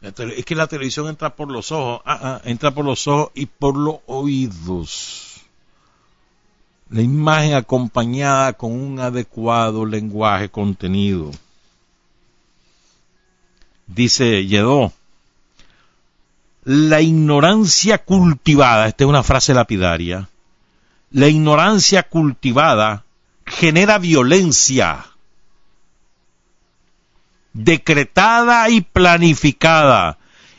[0.00, 3.46] Es que la televisión entra por los ojos, ah, ah, entra por los ojos y
[3.46, 5.27] por los oídos
[6.90, 11.30] la imagen acompañada con un adecuado lenguaje contenido.
[13.86, 14.92] Dice Yedó,
[16.64, 20.28] la ignorancia cultivada, esta es una frase lapidaria,
[21.10, 23.04] la ignorancia cultivada
[23.46, 25.06] genera violencia
[27.54, 30.17] decretada y planificada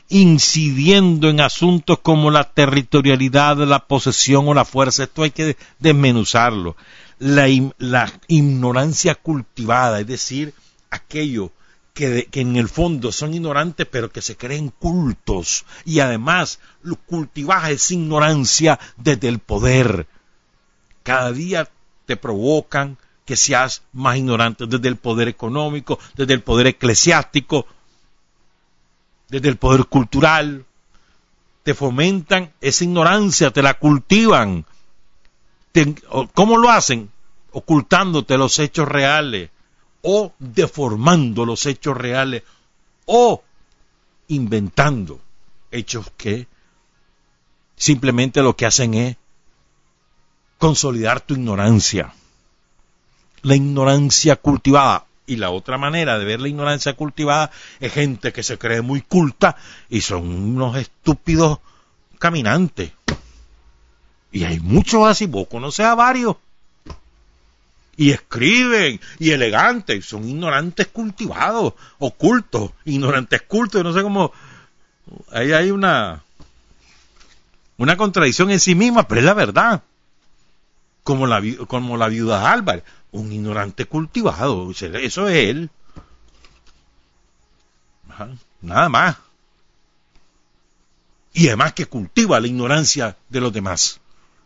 [0.10, 5.04] incidiendo en asuntos como la territorialidad, la posesión o la fuerza.
[5.04, 6.76] Esto hay que desmenuzarlo.
[7.20, 7.48] La,
[8.28, 10.54] ignorancia cultivada, es decir,
[10.90, 11.52] aquello
[11.94, 16.60] que, que, en el fondo son ignorantes pero que se creen cultos y además
[17.06, 20.08] cultivas esa ignorancia desde el poder.
[21.04, 21.70] Cada día
[22.06, 27.68] te provocan que seas más ignorante desde el poder económico, desde el poder eclesiástico,
[29.30, 30.66] desde el poder cultural,
[31.64, 34.66] te fomentan esa ignorancia, te la cultivan.
[36.34, 37.12] ¿Cómo lo hacen?
[37.52, 39.50] Ocultándote los hechos reales
[40.02, 42.44] o deformando los hechos reales
[43.06, 43.44] o
[44.30, 45.20] inventando
[45.72, 46.48] hechos que
[47.76, 49.18] simplemente lo que hacen es
[50.58, 52.14] consolidar tu ignorancia.
[53.42, 58.42] La ignorancia cultivada y la otra manera de ver la ignorancia cultivada es gente que
[58.42, 59.56] se cree muy culta
[59.88, 61.60] y son unos estúpidos
[62.18, 62.92] caminantes.
[64.32, 66.36] Y hay muchos así, vos conoces a varios.
[67.96, 74.32] Y escriben, y elegantes, son ignorantes cultivados, ocultos, ignorantes cultos, no sé cómo.
[75.32, 76.24] Ahí hay una,
[77.78, 79.84] una contradicción en sí misma, pero es la verdad.
[81.04, 84.72] Como la, como la viuda Álvarez un ignorante cultivado.
[84.72, 85.70] Eso es él.
[88.62, 89.18] Nada más.
[91.34, 94.00] Y además que cultiva la ignorancia de los demás.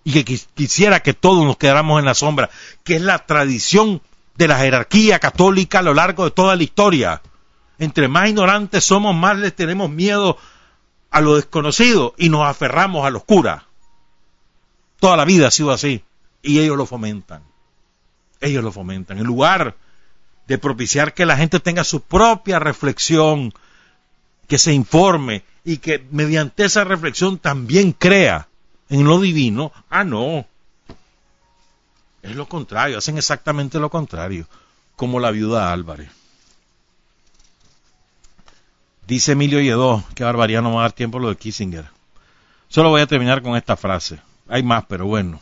[0.03, 2.49] Y que quisiera que todos nos quedáramos en la sombra,
[2.83, 4.01] que es la tradición
[4.35, 7.21] de la jerarquía católica a lo largo de toda la historia.
[7.79, 10.37] Entre más ignorantes somos, más les tenemos miedo
[11.09, 13.63] a lo desconocido y nos aferramos a los curas.
[14.99, 16.03] Toda la vida ha sido así
[16.41, 17.52] y ellos lo fomentan
[18.43, 19.17] ellos lo fomentan.
[19.17, 19.75] En lugar
[20.47, 23.53] de propiciar que la gente tenga su propia reflexión,
[24.47, 28.47] que se informe y que mediante esa reflexión también crea
[28.89, 30.45] en lo divino, ah, no.
[32.21, 34.47] Es lo contrario, hacen exactamente lo contrario,
[34.95, 36.09] como la viuda Álvarez.
[39.07, 41.85] Dice Emilio Lledó, que barbaridad no va a dar tiempo lo de Kissinger.
[42.69, 44.19] Solo voy a terminar con esta frase.
[44.47, 45.41] Hay más, pero bueno.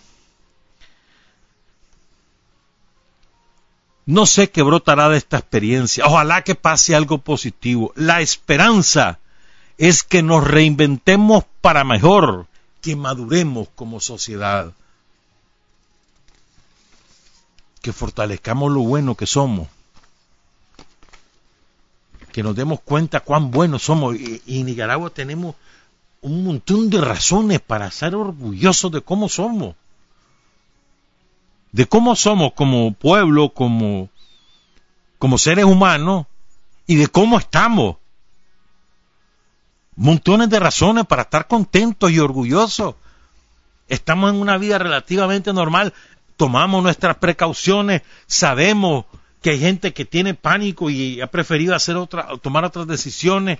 [4.05, 6.05] No sé qué brotará de esta experiencia.
[6.05, 7.93] Ojalá que pase algo positivo.
[7.95, 9.19] La esperanza
[9.77, 12.47] es que nos reinventemos para mejor,
[12.81, 14.73] que maduremos como sociedad,
[17.81, 19.67] que fortalezcamos lo bueno que somos,
[22.31, 24.15] que nos demos cuenta cuán buenos somos.
[24.15, 25.55] Y, en Nicaragua tenemos
[26.21, 29.75] un montón de razones para ser orgullosos de cómo somos
[31.71, 34.09] de cómo somos como pueblo, como,
[35.17, 36.25] como seres humanos
[36.87, 37.97] y de cómo estamos.
[39.95, 42.95] Montones de razones para estar contentos y orgullosos.
[43.87, 45.93] Estamos en una vida relativamente normal,
[46.37, 49.05] tomamos nuestras precauciones, sabemos
[49.41, 53.59] que hay gente que tiene pánico y ha preferido hacer otra, tomar otras decisiones,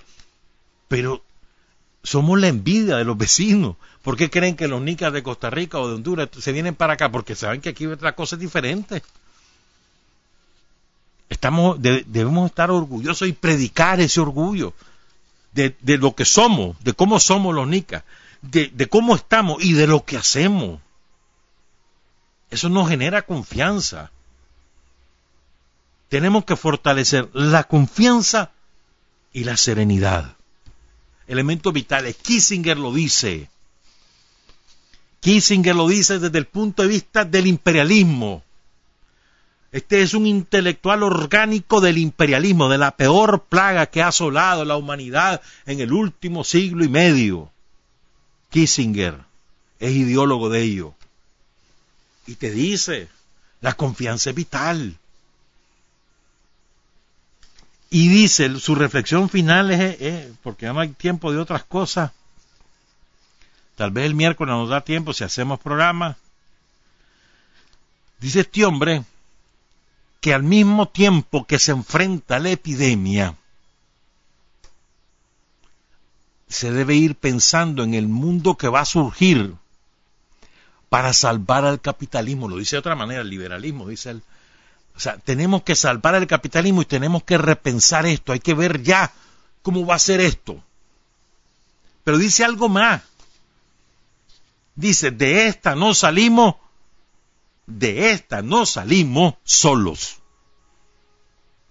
[0.88, 1.22] pero
[2.02, 3.76] somos la envidia de los vecinos.
[4.02, 6.94] ¿Por qué creen que los nicas de Costa Rica o de Honduras se vienen para
[6.94, 7.10] acá?
[7.10, 9.02] Porque saben que aquí otra cosa es diferente.
[11.28, 14.74] Estamos, debemos estar orgullosos y predicar ese orgullo
[15.52, 18.02] de, lo que somos, de cómo somos los nicas,
[18.42, 20.80] de, de cómo estamos y de lo que hacemos.
[22.50, 24.10] Eso nos genera confianza.
[26.08, 28.50] Tenemos que fortalecer la confianza
[29.32, 30.36] y la serenidad
[31.26, 32.16] elementos vitales.
[32.16, 33.48] Kissinger lo dice.
[35.20, 38.42] Kissinger lo dice desde el punto de vista del imperialismo.
[39.70, 44.76] Este es un intelectual orgánico del imperialismo, de la peor plaga que ha asolado la
[44.76, 47.50] humanidad en el último siglo y medio.
[48.50, 49.18] Kissinger
[49.78, 50.94] es ideólogo de ello.
[52.26, 53.08] Y te dice,
[53.62, 54.98] la confianza es vital.
[57.94, 62.10] Y dice, su reflexión final es, porque ya no hay tiempo de otras cosas,
[63.76, 66.16] tal vez el miércoles nos da tiempo si hacemos programa,
[68.18, 69.04] dice este hombre
[70.22, 73.36] que al mismo tiempo que se enfrenta a la epidemia,
[76.48, 79.54] se debe ir pensando en el mundo que va a surgir
[80.88, 82.48] para salvar al capitalismo.
[82.48, 84.22] Lo dice de otra manera, el liberalismo, dice él.
[84.96, 88.32] O sea, tenemos que salvar el capitalismo y tenemos que repensar esto.
[88.32, 89.12] Hay que ver ya
[89.62, 90.62] cómo va a ser esto.
[92.04, 93.02] Pero dice algo más.
[94.74, 96.56] Dice, de esta no salimos,
[97.66, 100.16] de esta no salimos solos.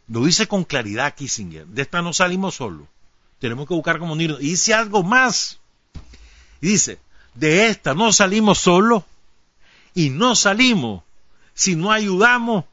[0.08, 1.66] Lo dice con claridad Kissinger.
[1.68, 2.88] De esta no salimos solos.
[3.40, 4.42] Tenemos que buscar cómo unirnos.
[4.42, 5.60] Y dice algo más.
[6.60, 7.00] Dice,
[7.34, 9.04] de esta no salimos solos
[9.94, 11.04] y no salimos
[11.54, 12.66] si no ayudamos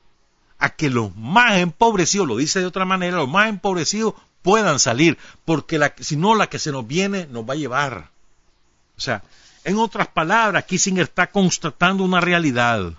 [0.58, 5.18] a que los más empobrecidos, lo dice de otra manera, los más empobrecidos puedan salir,
[5.44, 8.10] porque si no la que se nos viene nos va a llevar.
[8.96, 9.22] O sea,
[9.64, 12.92] en otras palabras, Kissinger está constatando una realidad.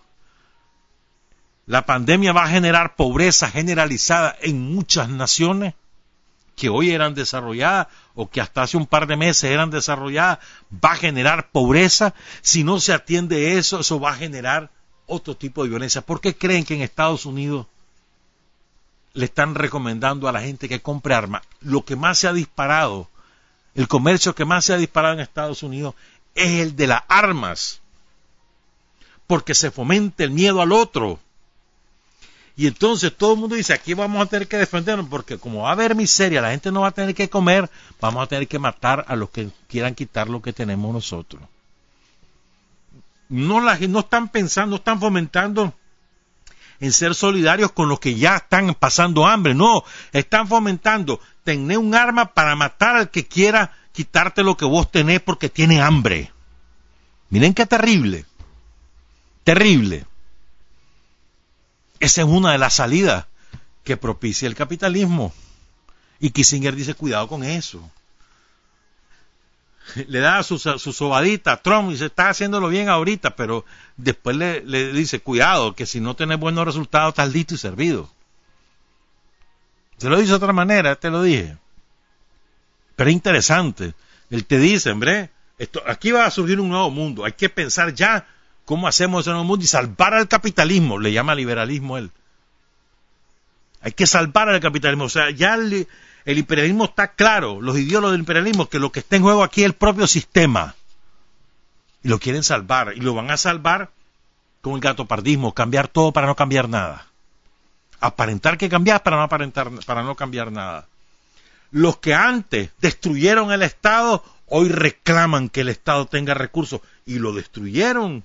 [1.66, 5.74] La pandemia va a generar pobreza generalizada en muchas naciones
[6.56, 10.40] que hoy eran desarrolladas o que hasta hace un par de meses eran desarrolladas,
[10.74, 12.14] va a generar pobreza.
[12.42, 14.70] Si no se atiende eso, eso va a generar
[15.10, 16.02] otro tipo de violencia.
[16.02, 17.68] ¿Por qué creen que en Estados Unidos
[19.14, 21.44] le están recomendando a la gente que compre armas?
[21.62, 23.10] Lo que más se ha disparado,
[23.76, 25.96] el comercio que más se ha disparado en Estados Unidos
[26.36, 27.82] es el de las armas,
[29.28, 31.20] porque se fomenta el miedo al otro.
[32.56, 35.70] Y entonces todo el mundo dice, aquí vamos a tener que defendernos, porque como va
[35.70, 37.70] a haber miseria, la gente no va a tener que comer,
[38.02, 41.42] vamos a tener que matar a los que quieran quitar lo que tenemos nosotros
[43.30, 45.74] no, la, no están pensando, no están fomentando
[46.80, 51.94] en ser solidarios con los que ya están pasando hambre, no, están fomentando tener un
[51.94, 56.32] arma para matar al que quiera quitarte lo que vos tenés porque tiene hambre.
[57.30, 58.26] Miren qué terrible,
[59.44, 60.06] terrible.
[62.00, 63.26] Esa es una de las salidas
[63.84, 65.34] que propicia el capitalismo.
[66.20, 67.90] Y Kissinger dice, cuidado con eso
[70.08, 73.66] le da su, su sobadita a Trump y se está haciéndolo bien ahorita, pero
[73.98, 74.62] después le,
[74.94, 78.10] dice, cuidado, que si no tenés buenos resultados estás listo y servido.
[79.98, 81.58] Se lo dice de otra manera, te lo dije.
[82.96, 83.94] Pero es interesante.
[84.30, 87.26] Él te dice, hombre, esto, aquí va a surgir un nuevo mundo.
[87.26, 88.26] Hay que pensar ya
[88.66, 91.00] cómo hacemos ese nuevo mundo y salvar al capitalismo.
[91.00, 92.12] Le llama liberalismo él.
[93.82, 95.06] Hay que salvar al capitalismo.
[95.06, 95.88] O sea, ya le,
[96.26, 99.62] el imperialismo está claro, los ideólogos del imperialismo, que lo que está en juego aquí
[99.62, 100.76] es el propio sistema.
[102.04, 102.94] Y lo quieren salvar.
[102.96, 103.92] Y lo van a salvar
[104.62, 107.08] con el gatopardismo, cambiar todo para no cambiar nada.
[108.00, 110.88] Aparentar que cambiar para no aparentar, para no cambiar nada.
[111.72, 117.34] los que antes destruyeron el Estado, hoy reclaman que el Estado tenga recursos y lo
[117.34, 118.24] destruyeron.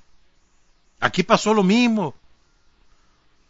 [1.00, 2.14] Aquí pasó lo mismo.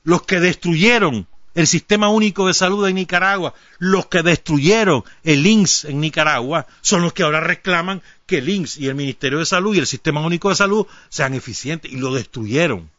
[0.03, 5.85] Los que destruyeron el sistema único de salud en Nicaragua, los que destruyeron el INS
[5.85, 9.75] en Nicaragua, son los que ahora reclaman que el INS y el Ministerio de Salud
[9.75, 12.91] y el sistema único de salud sean eficientes y lo destruyeron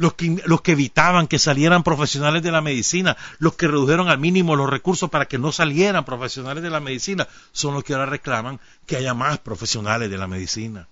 [0.00, 4.16] los que, los que evitaban que salieran profesionales de la medicina, los que redujeron al
[4.16, 8.06] mínimo los recursos para que no salieran profesionales de la medicina, son los que ahora
[8.06, 10.88] reclaman que haya más profesionales de la medicina.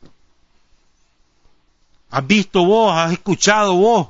[2.10, 4.08] ¿Has visto vos, has escuchado vos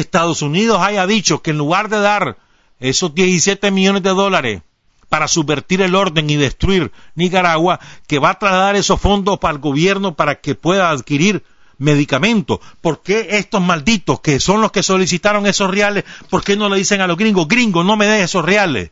[0.00, 2.36] Estados Unidos haya dicho que en lugar de dar
[2.80, 4.62] esos 17 millones de dólares
[5.08, 9.60] para subvertir el orden y destruir Nicaragua, que va a trasladar esos fondos para el
[9.60, 11.44] gobierno para que pueda adquirir
[11.78, 12.60] medicamentos.
[12.80, 16.76] ¿Por qué estos malditos que son los que solicitaron esos reales, por qué no le
[16.76, 18.90] dicen a los gringos, gringos, no me den esos reales?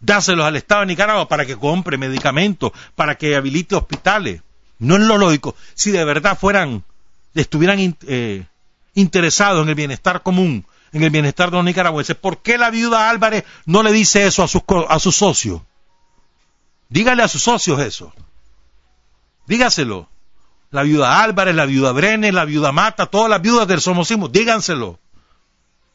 [0.00, 4.42] Dáselos al Estado de Nicaragua para que compre medicamentos, para que habilite hospitales.
[4.78, 5.54] No es lo lógico.
[5.74, 6.84] Si de verdad fueran,
[7.34, 8.46] estuvieran eh,
[8.94, 13.10] interesados en el bienestar común, en el bienestar de los nicaragüenses, ¿por qué la viuda
[13.10, 15.62] Álvarez no le dice eso a sus, a sus socios?
[16.88, 18.12] Dígale a sus socios eso.
[19.46, 20.08] Dígaselo
[20.70, 24.98] la viuda Álvarez, la viuda Brenes, la viuda Mata, todas las viudas del somocismo, díganselo.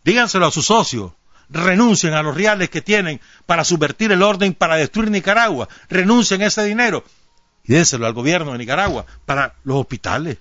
[0.04, 1.14] Díganselo a sus socios.
[1.50, 5.70] Renuncien a los reales que tienen para subvertir el orden, para destruir Nicaragua.
[5.90, 7.04] Renuncien a ese dinero
[7.64, 10.38] y dénselo al gobierno de Nicaragua para los hospitales,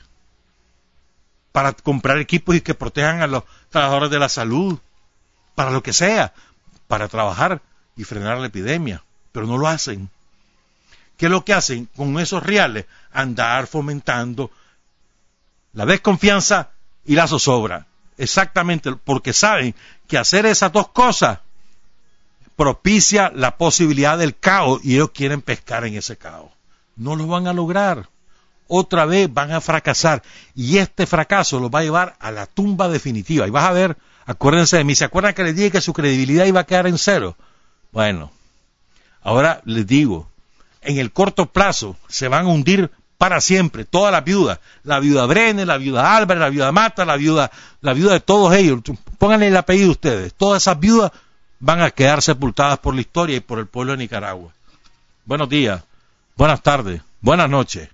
[1.55, 4.77] para comprar equipos y que protejan a los trabajadores de la salud,
[5.55, 6.35] para lo que sea,
[6.89, 7.63] para trabajar
[7.97, 9.05] y frenar la epidemia.
[9.31, 10.11] Pero no lo hacen.
[11.17, 12.87] ¿Qué es lo que hacen con esos reales?
[13.13, 14.51] Andar fomentando
[15.75, 16.71] la desconfianza
[17.05, 17.87] y la zozobra.
[18.19, 19.77] Exactamente, porque saben
[20.09, 21.39] que hacer esas dos cosas
[22.57, 26.51] propicia la posibilidad del caos y ellos quieren pescar en ese caos.
[26.97, 28.09] No lo van a lograr.
[28.67, 30.23] Otra vez van a fracasar
[30.55, 33.47] y este fracaso los va a llevar a la tumba definitiva.
[33.47, 33.97] Y vas a ver,
[34.27, 36.99] acuérdense de mí, ¿se acuerdan que les dije que su credibilidad iba a quedar en
[36.99, 37.37] cero?
[37.93, 38.33] Bueno,
[39.23, 40.29] ahora les digo,
[40.83, 45.27] en el corto plazo se van a hundir para siempre, todas las viudas, la viuda
[45.27, 47.51] Brenes, la viuda Álvarez, la viuda Mata, la viuda,
[47.81, 48.81] la viuda de todos ellos,
[49.19, 51.13] pónganle el apellido ustedes, todas esas viudas
[51.61, 54.53] van a quedar sepultadas por la historia y por el pueblo de Nicaragua.
[55.25, 55.83] Buenos días,
[56.37, 57.94] buenas tardes, buenas noches.